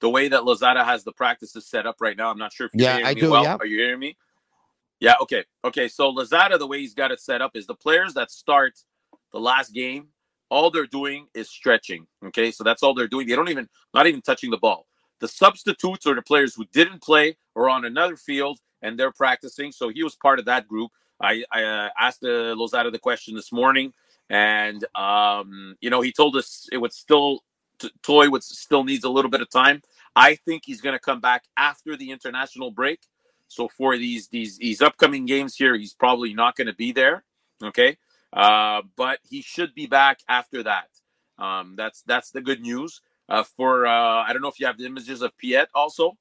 the 0.00 0.08
way 0.10 0.28
that 0.28 0.44
Losada 0.44 0.84
has 0.84 1.04
the 1.04 1.12
practices 1.12 1.66
set 1.68 1.86
up 1.86 1.96
right 2.00 2.16
now, 2.16 2.30
I'm 2.30 2.38
not 2.38 2.52
sure 2.52 2.66
if 2.66 2.72
you're 2.74 2.82
Yeah, 2.82 2.96
hearing 2.96 3.06
I 3.06 3.14
me 3.14 3.20
do, 3.20 3.30
well. 3.30 3.42
yeah. 3.44 3.56
Are 3.60 3.66
you 3.66 3.78
hearing 3.78 4.00
me? 4.00 4.16
Yeah. 5.00 5.14
Okay. 5.22 5.44
Okay. 5.64 5.88
So 5.88 6.10
Losada, 6.10 6.58
the 6.58 6.66
way 6.66 6.80
he's 6.80 6.94
got 6.94 7.10
it 7.10 7.20
set 7.20 7.42
up 7.42 7.52
is 7.54 7.66
the 7.66 7.74
players 7.74 8.14
that 8.14 8.30
start 8.30 8.78
the 9.32 9.40
last 9.40 9.72
game, 9.72 10.08
all 10.50 10.70
they're 10.70 10.86
doing 10.86 11.26
is 11.34 11.48
stretching. 11.50 12.06
Okay. 12.26 12.50
So 12.50 12.64
that's 12.64 12.82
all 12.82 12.94
they're 12.94 13.08
doing. 13.08 13.26
They 13.26 13.36
don't 13.36 13.48
even, 13.48 13.68
not 13.94 14.06
even 14.06 14.22
touching 14.22 14.50
the 14.50 14.58
ball. 14.58 14.86
The 15.20 15.28
substitutes 15.28 16.06
are 16.06 16.14
the 16.14 16.22
players 16.22 16.54
who 16.54 16.64
didn't 16.72 17.02
play 17.02 17.36
or 17.54 17.68
on 17.68 17.84
another 17.84 18.16
field 18.16 18.58
and 18.82 18.98
they're 18.98 19.12
practicing. 19.12 19.72
So 19.72 19.88
he 19.88 20.02
was 20.02 20.16
part 20.16 20.38
of 20.38 20.46
that 20.46 20.66
group. 20.68 20.90
I, 21.20 21.44
I 21.52 21.62
uh, 21.62 21.88
asked 21.98 22.24
uh, 22.24 22.54
Losada 22.56 22.90
the 22.90 22.98
question 22.98 23.34
this 23.34 23.52
morning, 23.52 23.92
and 24.30 24.84
um, 24.94 25.76
you 25.80 25.90
know 25.90 26.00
he 26.00 26.12
told 26.12 26.36
us 26.36 26.66
it 26.72 26.78
would 26.78 26.92
still 26.92 27.44
t- 27.78 27.92
Toye 28.02 28.30
would 28.30 28.42
still 28.42 28.84
needs 28.84 29.04
a 29.04 29.10
little 29.10 29.30
bit 29.30 29.42
of 29.42 29.50
time. 29.50 29.82
I 30.16 30.36
think 30.36 30.62
he's 30.64 30.80
going 30.80 30.94
to 30.94 30.98
come 31.00 31.20
back 31.20 31.44
after 31.56 31.96
the 31.96 32.10
international 32.10 32.70
break. 32.70 33.00
So 33.50 33.66
for 33.68 33.96
these 33.98 34.28
these 34.28 34.58
these 34.58 34.80
upcoming 34.80 35.26
games 35.26 35.56
here, 35.56 35.76
he's 35.76 35.92
probably 35.92 36.32
not 36.34 36.56
going 36.56 36.68
to 36.68 36.74
be 36.74 36.92
there. 36.92 37.24
Okay, 37.62 37.98
uh, 38.32 38.82
but 38.96 39.18
he 39.28 39.42
should 39.42 39.74
be 39.74 39.86
back 39.86 40.20
after 40.28 40.62
that. 40.62 40.88
Um, 41.36 41.74
that's 41.76 42.02
that's 42.02 42.30
the 42.30 42.40
good 42.40 42.60
news. 42.60 43.02
Uh, 43.28 43.42
for 43.42 43.86
uh, 43.86 44.22
I 44.22 44.32
don't 44.32 44.40
know 44.40 44.48
if 44.48 44.60
you 44.60 44.66
have 44.66 44.78
the 44.78 44.86
images 44.86 45.20
of 45.20 45.36
Piette 45.36 45.68
also. 45.74 46.16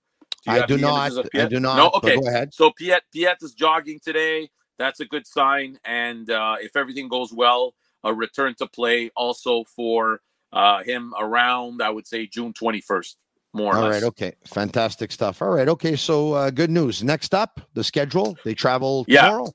you 0.47 0.53
I 0.53 0.65
do 0.65 0.77
not. 0.77 1.11
I 1.35 1.45
do 1.45 1.59
not, 1.59 1.77
No, 1.77 1.91
okay. 1.95 2.15
go 2.15 2.27
ahead. 2.27 2.51
So 2.51 2.71
Piette 2.71 3.03
Piette 3.13 3.43
is 3.43 3.53
jogging 3.53 3.99
today. 4.03 4.49
That's 4.79 4.99
a 4.99 5.05
good 5.05 5.27
sign. 5.27 5.77
And 5.85 6.31
uh, 6.31 6.55
if 6.59 6.75
everything 6.75 7.09
goes 7.09 7.31
well, 7.31 7.75
a 8.03 8.11
return 8.11 8.55
to 8.55 8.65
play 8.67 9.11
also 9.15 9.65
for 9.65 10.21
uh, 10.51 10.81
him 10.81 11.13
around 11.19 11.83
I 11.83 11.91
would 11.91 12.07
say 12.07 12.25
June 12.25 12.53
twenty 12.53 12.81
first. 12.81 13.17
More 13.53 13.73
or 13.75 13.77
All 13.77 13.89
less. 13.89 14.03
Okay. 14.03 14.33
Fantastic 14.45 15.11
stuff. 15.11 15.41
All 15.41 15.49
right. 15.49 15.67
Okay. 15.67 15.95
So 15.95 16.33
uh, 16.33 16.49
good 16.51 16.69
news. 16.69 17.03
Next 17.03 17.33
up, 17.33 17.59
the 17.73 17.83
schedule. 17.83 18.37
They 18.45 18.53
travel 18.53 19.05
Yeah. 19.07 19.23
tomorrow. 19.25 19.51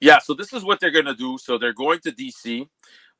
Yeah, 0.00 0.18
so 0.18 0.34
this 0.34 0.52
is 0.52 0.62
what 0.62 0.78
they're 0.78 0.90
gonna 0.90 1.14
do. 1.16 1.38
So 1.38 1.56
they're 1.58 1.72
going 1.72 2.00
to 2.00 2.12
DC 2.12 2.68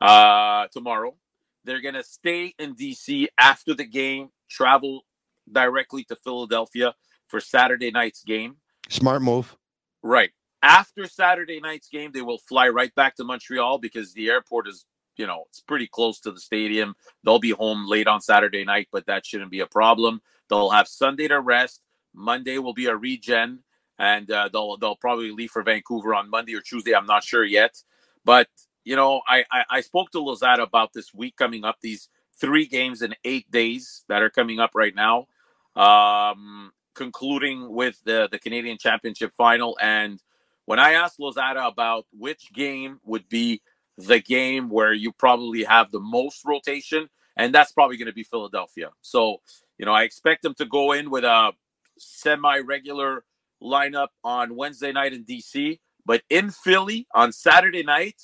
uh, 0.01 0.69
tomorrow. 0.73 1.17
They're 1.65 1.81
gonna 1.81 2.05
stay 2.05 2.55
in 2.59 2.75
DC 2.77 3.27
after 3.39 3.75
the 3.75 3.85
game, 3.85 4.29
travel 4.49 5.05
directly 5.51 6.05
to 6.05 6.17
Philadelphia 6.17 6.95
for 7.29 7.41
Saturday 7.41 7.91
night's 7.91 8.23
game. 8.23 8.57
Smart 8.91 9.23
move. 9.23 9.57
Right. 10.03 10.31
After 10.63 11.07
Saturday 11.07 11.61
night's 11.61 11.89
game, 11.89 12.11
they 12.13 12.23
will 12.23 12.39
fly 12.39 12.69
right 12.69 12.95
back 12.95 13.17
to 13.17 13.25
Montreal 13.25 13.79
because 13.79 14.13
the 14.13 14.29
airport 14.29 14.69
is, 14.69 14.85
you 15.19 15.27
know, 15.27 15.45
it's 15.49 15.61
pretty 15.61 15.87
close 15.87 16.21
to 16.21 16.33
the 16.33 16.41
stadium. 16.41 16.95
They'll 17.25 17.39
be 17.39 17.51
home 17.51 17.87
late 17.89 18.07
on 18.07 18.21
Saturday 18.21 18.65
night, 18.65 18.89
but 18.93 19.07
that 19.07 19.27
shouldn't 19.27 19.51
be 19.51 19.61
a 19.61 19.67
problem. 19.67 20.21
They'll 20.49 20.71
have 20.71 20.89
Sunday 20.89 21.29
to 21.29 21.41
rest. 21.41 21.83
Monday 22.15 22.59
will 22.59 22.75
be 22.75 22.87
a 22.87 22.97
regen, 22.97 23.61
and 23.99 24.31
uh, 24.31 24.49
they'll 24.53 24.77
they'll 24.79 24.97
probably 24.97 25.31
leave 25.31 25.51
for 25.51 25.63
Vancouver 25.63 26.15
on 26.15 26.31
Monday 26.31 26.55
or 26.55 26.61
Tuesday. 26.61 26.95
I'm 26.95 27.07
not 27.07 27.25
sure 27.25 27.45
yet, 27.45 27.83
but 28.25 28.49
you 28.85 28.97
know, 28.97 29.21
I 29.27 29.45
I, 29.51 29.65
I 29.71 29.81
spoke 29.81 30.11
to 30.13 30.21
Losada 30.21 30.63
about 30.63 30.93
this 30.93 31.13
week 31.13 31.37
coming 31.37 31.65
up. 31.65 31.77
These 31.83 32.09
three 32.41 32.67
games 32.67 33.03
in 33.03 33.15
eight 33.25 33.51
days 33.51 34.05
that 34.09 34.23
are 34.23 34.31
coming 34.31 34.61
up 34.61 34.71
right 34.75 34.95
now, 34.95 35.27
um, 35.75 36.73
concluding 36.95 37.71
with 37.71 38.01
the 38.05 38.29
the 38.31 38.39
Canadian 38.39 38.79
Championship 38.79 39.33
final 39.37 39.77
and 39.81 40.23
when 40.67 40.81
I 40.81 40.93
asked 40.93 41.19
Losada 41.19 41.67
about 41.67 42.07
which 42.13 42.53
game 42.53 43.01
would 43.05 43.29
be 43.29 43.63
the 43.99 44.21
game 44.21 44.69
where 44.69 44.93
you 44.93 45.13
probably 45.13 45.65
have 45.65 45.91
the 45.91 46.01
most 46.01 46.43
rotation, 46.45 47.09
and 47.37 47.55
that's 47.55 47.73
probably 47.73 47.97
going 47.97 48.07
to 48.07 48.13
be 48.13 48.23
Philadelphia. 48.23 48.91
So, 49.01 49.39
you 49.79 49.87
know, 49.87 49.93
I 49.93 50.03
expect 50.03 50.43
them 50.43 50.55
to 50.55 50.65
go 50.67 50.93
in 50.93 51.11
with 51.11 51.25
a 51.25 51.53
semi 51.99 52.59
regular 52.61 53.25
lineup 53.63 54.09
on 54.23 54.57
Wednesday 54.57 54.93
night 54.93 55.15
in 55.15 55.25
DC, 55.25 55.79
but 56.05 56.23
in 56.29 56.51
Philly 56.51 57.07
on 57.15 57.33
Saturday 57.33 57.83
night, 57.83 58.21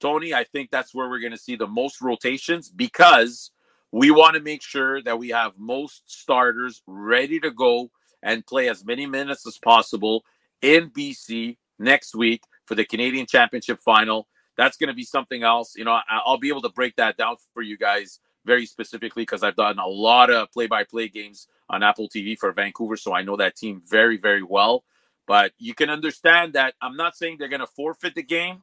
Tony, 0.00 0.34
I 0.34 0.44
think 0.44 0.70
that's 0.70 0.94
where 0.94 1.08
we're 1.08 1.20
going 1.20 1.32
to 1.32 1.38
see 1.38 1.56
the 1.56 1.66
most 1.66 2.02
rotations 2.02 2.68
because 2.68 3.50
we 3.92 4.10
want 4.10 4.34
to 4.34 4.42
make 4.42 4.62
sure 4.62 5.02
that 5.02 5.18
we 5.18 5.30
have 5.30 5.52
most 5.56 6.02
starters 6.04 6.82
ready 6.86 7.40
to 7.40 7.50
go 7.50 7.90
and 8.22 8.46
play 8.46 8.68
as 8.68 8.84
many 8.84 9.06
minutes 9.06 9.46
as 9.46 9.58
possible 9.58 10.24
in 10.60 10.90
BC 10.90 11.56
next 11.78 12.14
week 12.14 12.42
for 12.66 12.74
the 12.74 12.84
Canadian 12.84 13.26
Championship 13.26 13.78
final. 13.80 14.26
That's 14.56 14.76
going 14.76 14.88
to 14.88 14.94
be 14.94 15.04
something 15.04 15.42
else. 15.42 15.74
You 15.76 15.84
know, 15.84 15.98
I'll 16.08 16.38
be 16.38 16.48
able 16.48 16.62
to 16.62 16.68
break 16.70 16.96
that 16.96 17.16
down 17.16 17.36
for 17.52 17.62
you 17.62 17.76
guys 17.76 18.20
very 18.44 18.64
specifically 18.64 19.22
because 19.22 19.42
I've 19.42 19.56
done 19.56 19.78
a 19.78 19.86
lot 19.86 20.30
of 20.30 20.50
play 20.52 20.66
by 20.66 20.84
play 20.84 21.08
games 21.08 21.48
on 21.68 21.82
Apple 21.82 22.08
TV 22.08 22.38
for 22.38 22.52
Vancouver. 22.52 22.96
So 22.96 23.12
I 23.12 23.22
know 23.22 23.36
that 23.36 23.56
team 23.56 23.82
very, 23.86 24.16
very 24.16 24.42
well. 24.42 24.84
But 25.26 25.52
you 25.58 25.74
can 25.74 25.90
understand 25.90 26.52
that 26.52 26.74
I'm 26.80 26.96
not 26.96 27.16
saying 27.16 27.36
they're 27.38 27.48
going 27.48 27.60
to 27.60 27.66
forfeit 27.66 28.14
the 28.14 28.22
game 28.22 28.62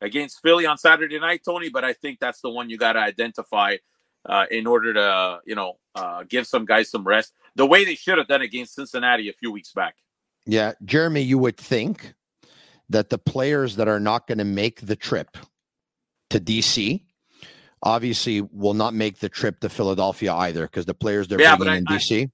against 0.00 0.40
Philly 0.40 0.64
on 0.64 0.78
Saturday 0.78 1.18
night, 1.18 1.42
Tony, 1.44 1.68
but 1.68 1.84
I 1.84 1.92
think 1.92 2.18
that's 2.18 2.40
the 2.40 2.48
one 2.48 2.70
you 2.70 2.78
got 2.78 2.94
to 2.94 3.00
identify 3.00 3.76
uh, 4.24 4.46
in 4.50 4.66
order 4.66 4.94
to, 4.94 5.40
you 5.44 5.54
know, 5.54 5.74
uh, 5.94 6.24
give 6.28 6.46
some 6.46 6.64
guys 6.64 6.90
some 6.90 7.06
rest 7.06 7.34
the 7.56 7.66
way 7.66 7.84
they 7.84 7.94
should 7.94 8.18
have 8.18 8.28
done 8.28 8.42
against 8.42 8.74
Cincinnati 8.74 9.28
a 9.28 9.32
few 9.32 9.52
weeks 9.52 9.72
back. 9.72 9.96
Yeah. 10.46 10.72
Jeremy, 10.84 11.20
you 11.20 11.38
would 11.38 11.56
think 11.56 12.14
that 12.90 13.10
the 13.10 13.18
players 13.18 13.76
that 13.76 13.88
are 13.88 14.00
not 14.00 14.26
going 14.26 14.38
to 14.38 14.44
make 14.44 14.80
the 14.80 14.96
trip 14.96 15.36
to 16.30 16.40
DC 16.40 17.02
obviously 17.82 18.40
will 18.40 18.74
not 18.74 18.94
make 18.94 19.18
the 19.18 19.28
trip 19.28 19.60
to 19.60 19.68
Philadelphia 19.68 20.32
either 20.34 20.62
because 20.62 20.86
the 20.86 20.94
players 20.94 21.28
they're 21.28 21.40
yeah, 21.40 21.56
bringing 21.56 21.74
I, 21.74 21.78
in 21.78 21.84
DC. 21.84 22.26
I, 22.26 22.30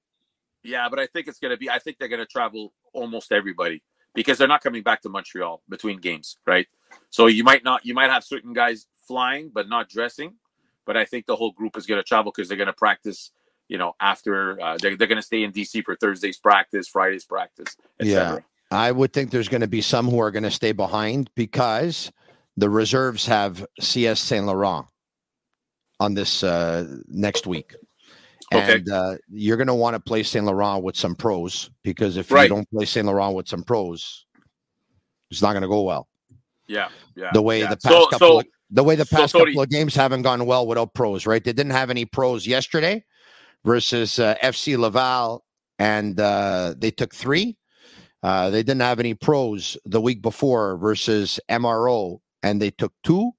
yeah, 0.63 0.89
but 0.89 0.99
I 0.99 1.07
think 1.07 1.29
it's 1.29 1.39
going 1.39 1.51
to 1.51 1.57
be. 1.57 1.69
I 1.69 1.79
think 1.79 1.99
they're 1.99 2.09
going 2.09 2.21
to 2.21 2.27
travel 2.27 2.73
almost 2.93 3.33
everybody 3.33 3.83
because 4.15 4.39
they're 4.39 4.49
not 4.49 4.63
coming 4.63 4.83
back 4.83 5.03
to 5.03 5.09
Montreal 5.09 5.63
between 5.69 6.01
games, 6.01 6.39
right? 6.47 6.67
So 7.11 7.27
you 7.27 7.45
might 7.45 7.65
not. 7.65 7.85
You 7.85 7.95
might 7.95 8.11
have 8.11 8.25
certain 8.25 8.53
guys 8.53 8.87
flying 9.07 9.51
but 9.53 9.69
not 9.69 9.89
dressing, 9.89 10.35
but 10.87 10.97
I 10.97 11.05
think 11.05 11.27
the 11.27 11.37
whole 11.37 11.53
group 11.53 11.77
is 11.77 11.87
going 11.87 12.01
to 12.01 12.05
travel 12.05 12.33
because 12.35 12.49
they're 12.49 12.57
going 12.57 12.67
to 12.67 12.73
practice. 12.73 13.31
You 13.69 13.79
know, 13.79 13.95
after 13.99 14.61
uh, 14.61 14.77
they're, 14.79 14.95
they're 14.95 15.09
going 15.09 15.17
to 15.17 15.23
stay 15.23 15.43
in 15.43 15.51
DC 15.51 15.85
for 15.85 15.97
Thursday's 15.97 16.37
practice, 16.37 16.87
Friday's 16.87 17.25
practice, 17.25 17.77
yeah. 17.99 18.39
I 18.75 18.93
would 18.93 19.13
think 19.13 19.31
there's 19.31 19.49
going 19.49 19.61
to 19.61 19.69
be 19.69 19.81
some 19.81 20.09
who 20.09 20.19
are 20.21 20.31
going 20.31 20.45
to 20.45 20.51
stay 20.51 20.73
behind 20.73 21.31
because 21.35 22.11
the 22.57 22.71
reserves 22.71 23.27
have 23.27 23.65
CS 23.81 24.21
Saint 24.21 24.47
Laurent 24.47 24.87
on 26.01 26.15
this 26.15 26.43
uh, 26.43 26.87
next 27.09 27.47
week. 27.47 27.75
Okay. 28.53 28.75
And 28.75 28.91
uh, 28.91 29.17
you're 29.31 29.57
going 29.57 29.69
to 29.69 29.75
want 29.75 29.95
to 29.95 30.01
play 30.01 30.23
Saint 30.23 30.45
Laurent 30.45 30.85
with 30.85 30.97
some 30.97 31.15
pros 31.15 31.71
because 31.83 32.17
if 32.17 32.31
right. 32.31 32.45
you 32.45 32.49
don't 32.49 32.71
play 32.71 32.85
Saint 32.85 33.07
Laurent 33.07 33.35
with 33.35 33.49
some 33.49 33.65
pros, 33.65 34.27
it's 35.31 35.43
not 35.43 35.53
going 35.53 35.63
to 35.63 35.69
go 35.69 35.83
well. 35.83 36.09
Yeah, 36.67 36.89
yeah. 37.17 37.31
The 37.33 37.43
way 37.43 37.61
yeah. 37.61 37.71
the 37.71 37.77
past 37.77 37.95
so, 37.95 38.07
couple, 38.07 38.29
so, 38.29 38.41
of, 38.41 38.47
the 38.71 38.85
way 38.85 38.97
the 38.97 39.07
past 39.07 39.33
so, 39.33 39.45
couple 39.45 39.61
of 39.61 39.69
games 39.69 39.95
haven't 39.95 40.23
gone 40.23 40.47
well 40.47 40.67
without 40.67 40.95
pros, 40.95 41.27
right? 41.27 41.43
They 41.43 41.53
didn't 41.53 41.73
have 41.73 41.91
any 41.91 42.05
pros 42.05 42.47
yesterday 42.47 43.05
versus 43.65 44.19
uh, 44.19 44.37
FC 44.43 44.79
Laval, 44.79 45.45
and 45.79 46.19
uh, 46.19 46.75
they 46.79 46.91
took 46.91 47.15
three. 47.15 47.57
Uh, 48.25 48.49
they 48.49 48.63
didn't 48.63 48.81
have 48.81 49.01
any 49.01 49.13
pros 49.13 49.77
the 49.85 50.01
week 50.01 50.23
before 50.23 50.79
versus 50.79 51.39
MRO, 51.51 52.21
and 52.43 52.61
they 52.61 52.71
took 52.71 52.95
two. 53.03 53.33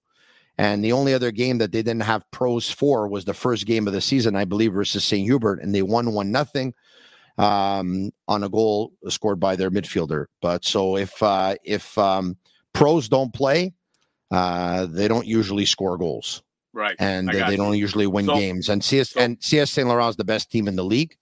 And 0.59 0.85
the 0.85 0.91
only 0.91 1.11
other 1.15 1.31
game 1.31 1.57
that 1.57 1.71
they 1.71 1.81
didn't 1.81 2.03
have 2.03 2.29
pros 2.29 2.69
for 2.69 3.07
was 3.07 3.25
the 3.25 3.33
first 3.33 3.65
game 3.65 3.87
of 3.87 3.93
the 3.93 3.99
season, 3.99 4.35
I 4.35 4.45
believe, 4.45 4.73
versus 4.73 5.03
St. 5.03 5.25
Hubert, 5.25 5.59
and 5.59 5.73
they 5.73 5.81
won 5.81 6.13
one 6.13 6.31
nothing 6.31 6.75
um, 7.39 8.11
on 8.27 8.43
a 8.43 8.49
goal 8.49 8.93
scored 9.09 9.39
by 9.39 9.55
their 9.55 9.71
midfielder. 9.71 10.27
But 10.39 10.63
so 10.63 10.97
if 10.97 11.21
uh, 11.21 11.55
if 11.63 11.97
um, 11.97 12.37
pros 12.71 13.09
don't 13.09 13.33
play, 13.33 13.73
uh, 14.29 14.85
they 14.85 15.07
don't 15.07 15.25
usually 15.25 15.65
score 15.65 15.97
goals, 15.97 16.43
right? 16.73 16.95
And 16.99 17.27
they, 17.27 17.41
they, 17.41 17.57
don't 17.57 17.75
usually 17.75 18.05
win 18.05 18.27
so, 18.27 18.35
games. 18.35 18.69
And 18.69 18.83
CS 18.83 19.09
so, 19.09 19.19
and 19.19 19.37
CS 19.41 19.71
Saint 19.71 19.87
Laurent 19.87 20.11
is 20.11 20.15
the 20.15 20.23
best 20.23 20.51
team 20.51 20.67
in 20.67 20.75
the 20.75 20.85
league, 20.85 21.17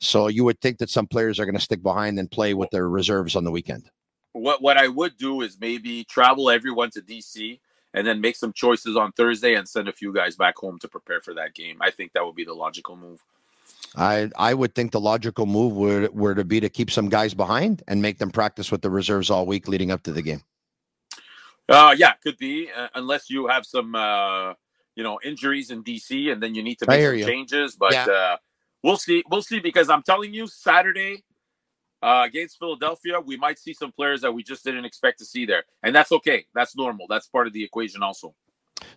so 0.00 0.28
you 0.28 0.44
would 0.44 0.60
think 0.60 0.78
that 0.78 0.90
some 0.90 1.06
players 1.06 1.38
are 1.38 1.44
going 1.44 1.54
to 1.54 1.60
stick 1.60 1.82
behind 1.82 2.18
and 2.18 2.30
play 2.30 2.54
with 2.54 2.70
their 2.70 2.88
reserves 2.88 3.36
on 3.36 3.44
the 3.44 3.50
weekend. 3.50 3.90
What 4.32 4.62
what 4.62 4.76
I 4.76 4.88
would 4.88 5.16
do 5.16 5.42
is 5.42 5.58
maybe 5.60 6.04
travel 6.04 6.50
everyone 6.50 6.90
to 6.90 7.02
DC 7.02 7.58
and 7.94 8.06
then 8.06 8.20
make 8.20 8.36
some 8.36 8.52
choices 8.52 8.96
on 8.96 9.12
Thursday 9.12 9.54
and 9.54 9.68
send 9.68 9.88
a 9.88 9.92
few 9.92 10.12
guys 10.12 10.36
back 10.36 10.56
home 10.56 10.78
to 10.78 10.88
prepare 10.88 11.20
for 11.20 11.34
that 11.34 11.54
game. 11.54 11.78
I 11.80 11.90
think 11.90 12.12
that 12.12 12.24
would 12.24 12.36
be 12.36 12.44
the 12.44 12.54
logical 12.54 12.96
move. 12.96 13.22
I 13.96 14.30
I 14.36 14.54
would 14.54 14.74
think 14.74 14.92
the 14.92 15.00
logical 15.00 15.46
move 15.46 15.74
would 15.74 16.14
were 16.14 16.34
to 16.34 16.44
be 16.44 16.60
to 16.60 16.68
keep 16.68 16.90
some 16.90 17.08
guys 17.08 17.34
behind 17.34 17.82
and 17.88 18.00
make 18.00 18.18
them 18.18 18.30
practice 18.30 18.70
with 18.70 18.82
the 18.82 18.90
reserves 18.90 19.30
all 19.30 19.46
week 19.46 19.68
leading 19.68 19.90
up 19.90 20.02
to 20.04 20.12
the 20.12 20.22
game. 20.22 20.42
Uh, 21.68 21.94
yeah, 21.96 22.14
could 22.14 22.38
be 22.38 22.68
uh, 22.76 22.88
unless 22.94 23.30
you 23.30 23.46
have 23.48 23.66
some 23.66 23.94
uh, 23.94 24.54
you 24.94 25.02
know 25.02 25.18
injuries 25.24 25.70
in 25.70 25.82
DC 25.82 26.32
and 26.32 26.42
then 26.42 26.54
you 26.54 26.62
need 26.62 26.78
to 26.78 26.86
make 26.86 27.04
some 27.04 27.18
you. 27.18 27.26
changes. 27.26 27.74
But 27.74 27.92
yeah. 27.92 28.06
uh, 28.06 28.36
we'll 28.82 28.96
see. 28.96 29.22
We'll 29.30 29.42
see 29.42 29.60
because 29.60 29.90
I'm 29.90 30.02
telling 30.02 30.34
you, 30.34 30.46
Saturday 30.46 31.24
uh, 32.02 32.22
against 32.26 32.58
Philadelphia, 32.58 33.20
we 33.20 33.36
might 33.36 33.58
see 33.58 33.74
some 33.74 33.92
players 33.92 34.20
that 34.22 34.32
we 34.32 34.42
just 34.42 34.64
didn't 34.64 34.84
expect 34.84 35.18
to 35.18 35.24
see 35.24 35.46
there, 35.46 35.64
and 35.82 35.94
that's 35.94 36.12
okay. 36.12 36.46
That's 36.54 36.76
normal. 36.76 37.06
That's 37.08 37.26
part 37.26 37.46
of 37.46 37.52
the 37.52 37.62
equation, 37.62 38.02
also. 38.02 38.34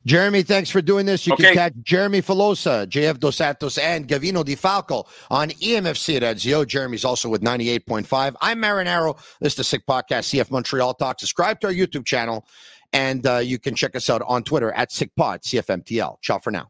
Jeremy, 0.05 0.43
thanks 0.43 0.69
for 0.69 0.81
doing 0.81 1.05
this. 1.05 1.25
You 1.25 1.33
okay. 1.33 1.43
can 1.43 1.53
catch 1.53 1.73
Jeremy 1.81 2.21
Filosa, 2.21 2.85
JF 2.87 3.19
Dos 3.19 3.37
Santos, 3.37 3.77
and 3.77 4.07
Gavino 4.07 4.43
Di 4.43 4.55
Falco 4.55 5.05
on 5.29 5.49
EMFC 5.49 6.21
at 6.21 6.23
Edzio. 6.23 6.67
Jeremy's 6.67 7.05
also 7.05 7.29
with 7.29 7.41
98.5. 7.41 8.35
I'm 8.41 8.61
Marinaro. 8.61 9.17
This 9.39 9.53
is 9.53 9.57
the 9.57 9.63
Sick 9.63 9.85
Podcast, 9.85 10.33
CF 10.33 10.51
Montreal 10.51 10.93
Talk. 10.95 11.19
Subscribe 11.19 11.59
to 11.61 11.67
our 11.67 11.73
YouTube 11.73 12.05
channel, 12.05 12.45
and 12.91 13.25
uh, 13.25 13.37
you 13.37 13.59
can 13.59 13.75
check 13.75 13.95
us 13.95 14.09
out 14.09 14.21
on 14.27 14.43
Twitter 14.43 14.71
at 14.73 14.89
SickPod, 14.89 15.43
CFMTL. 15.43 16.17
Ciao 16.21 16.39
for 16.39 16.51
now. 16.51 16.69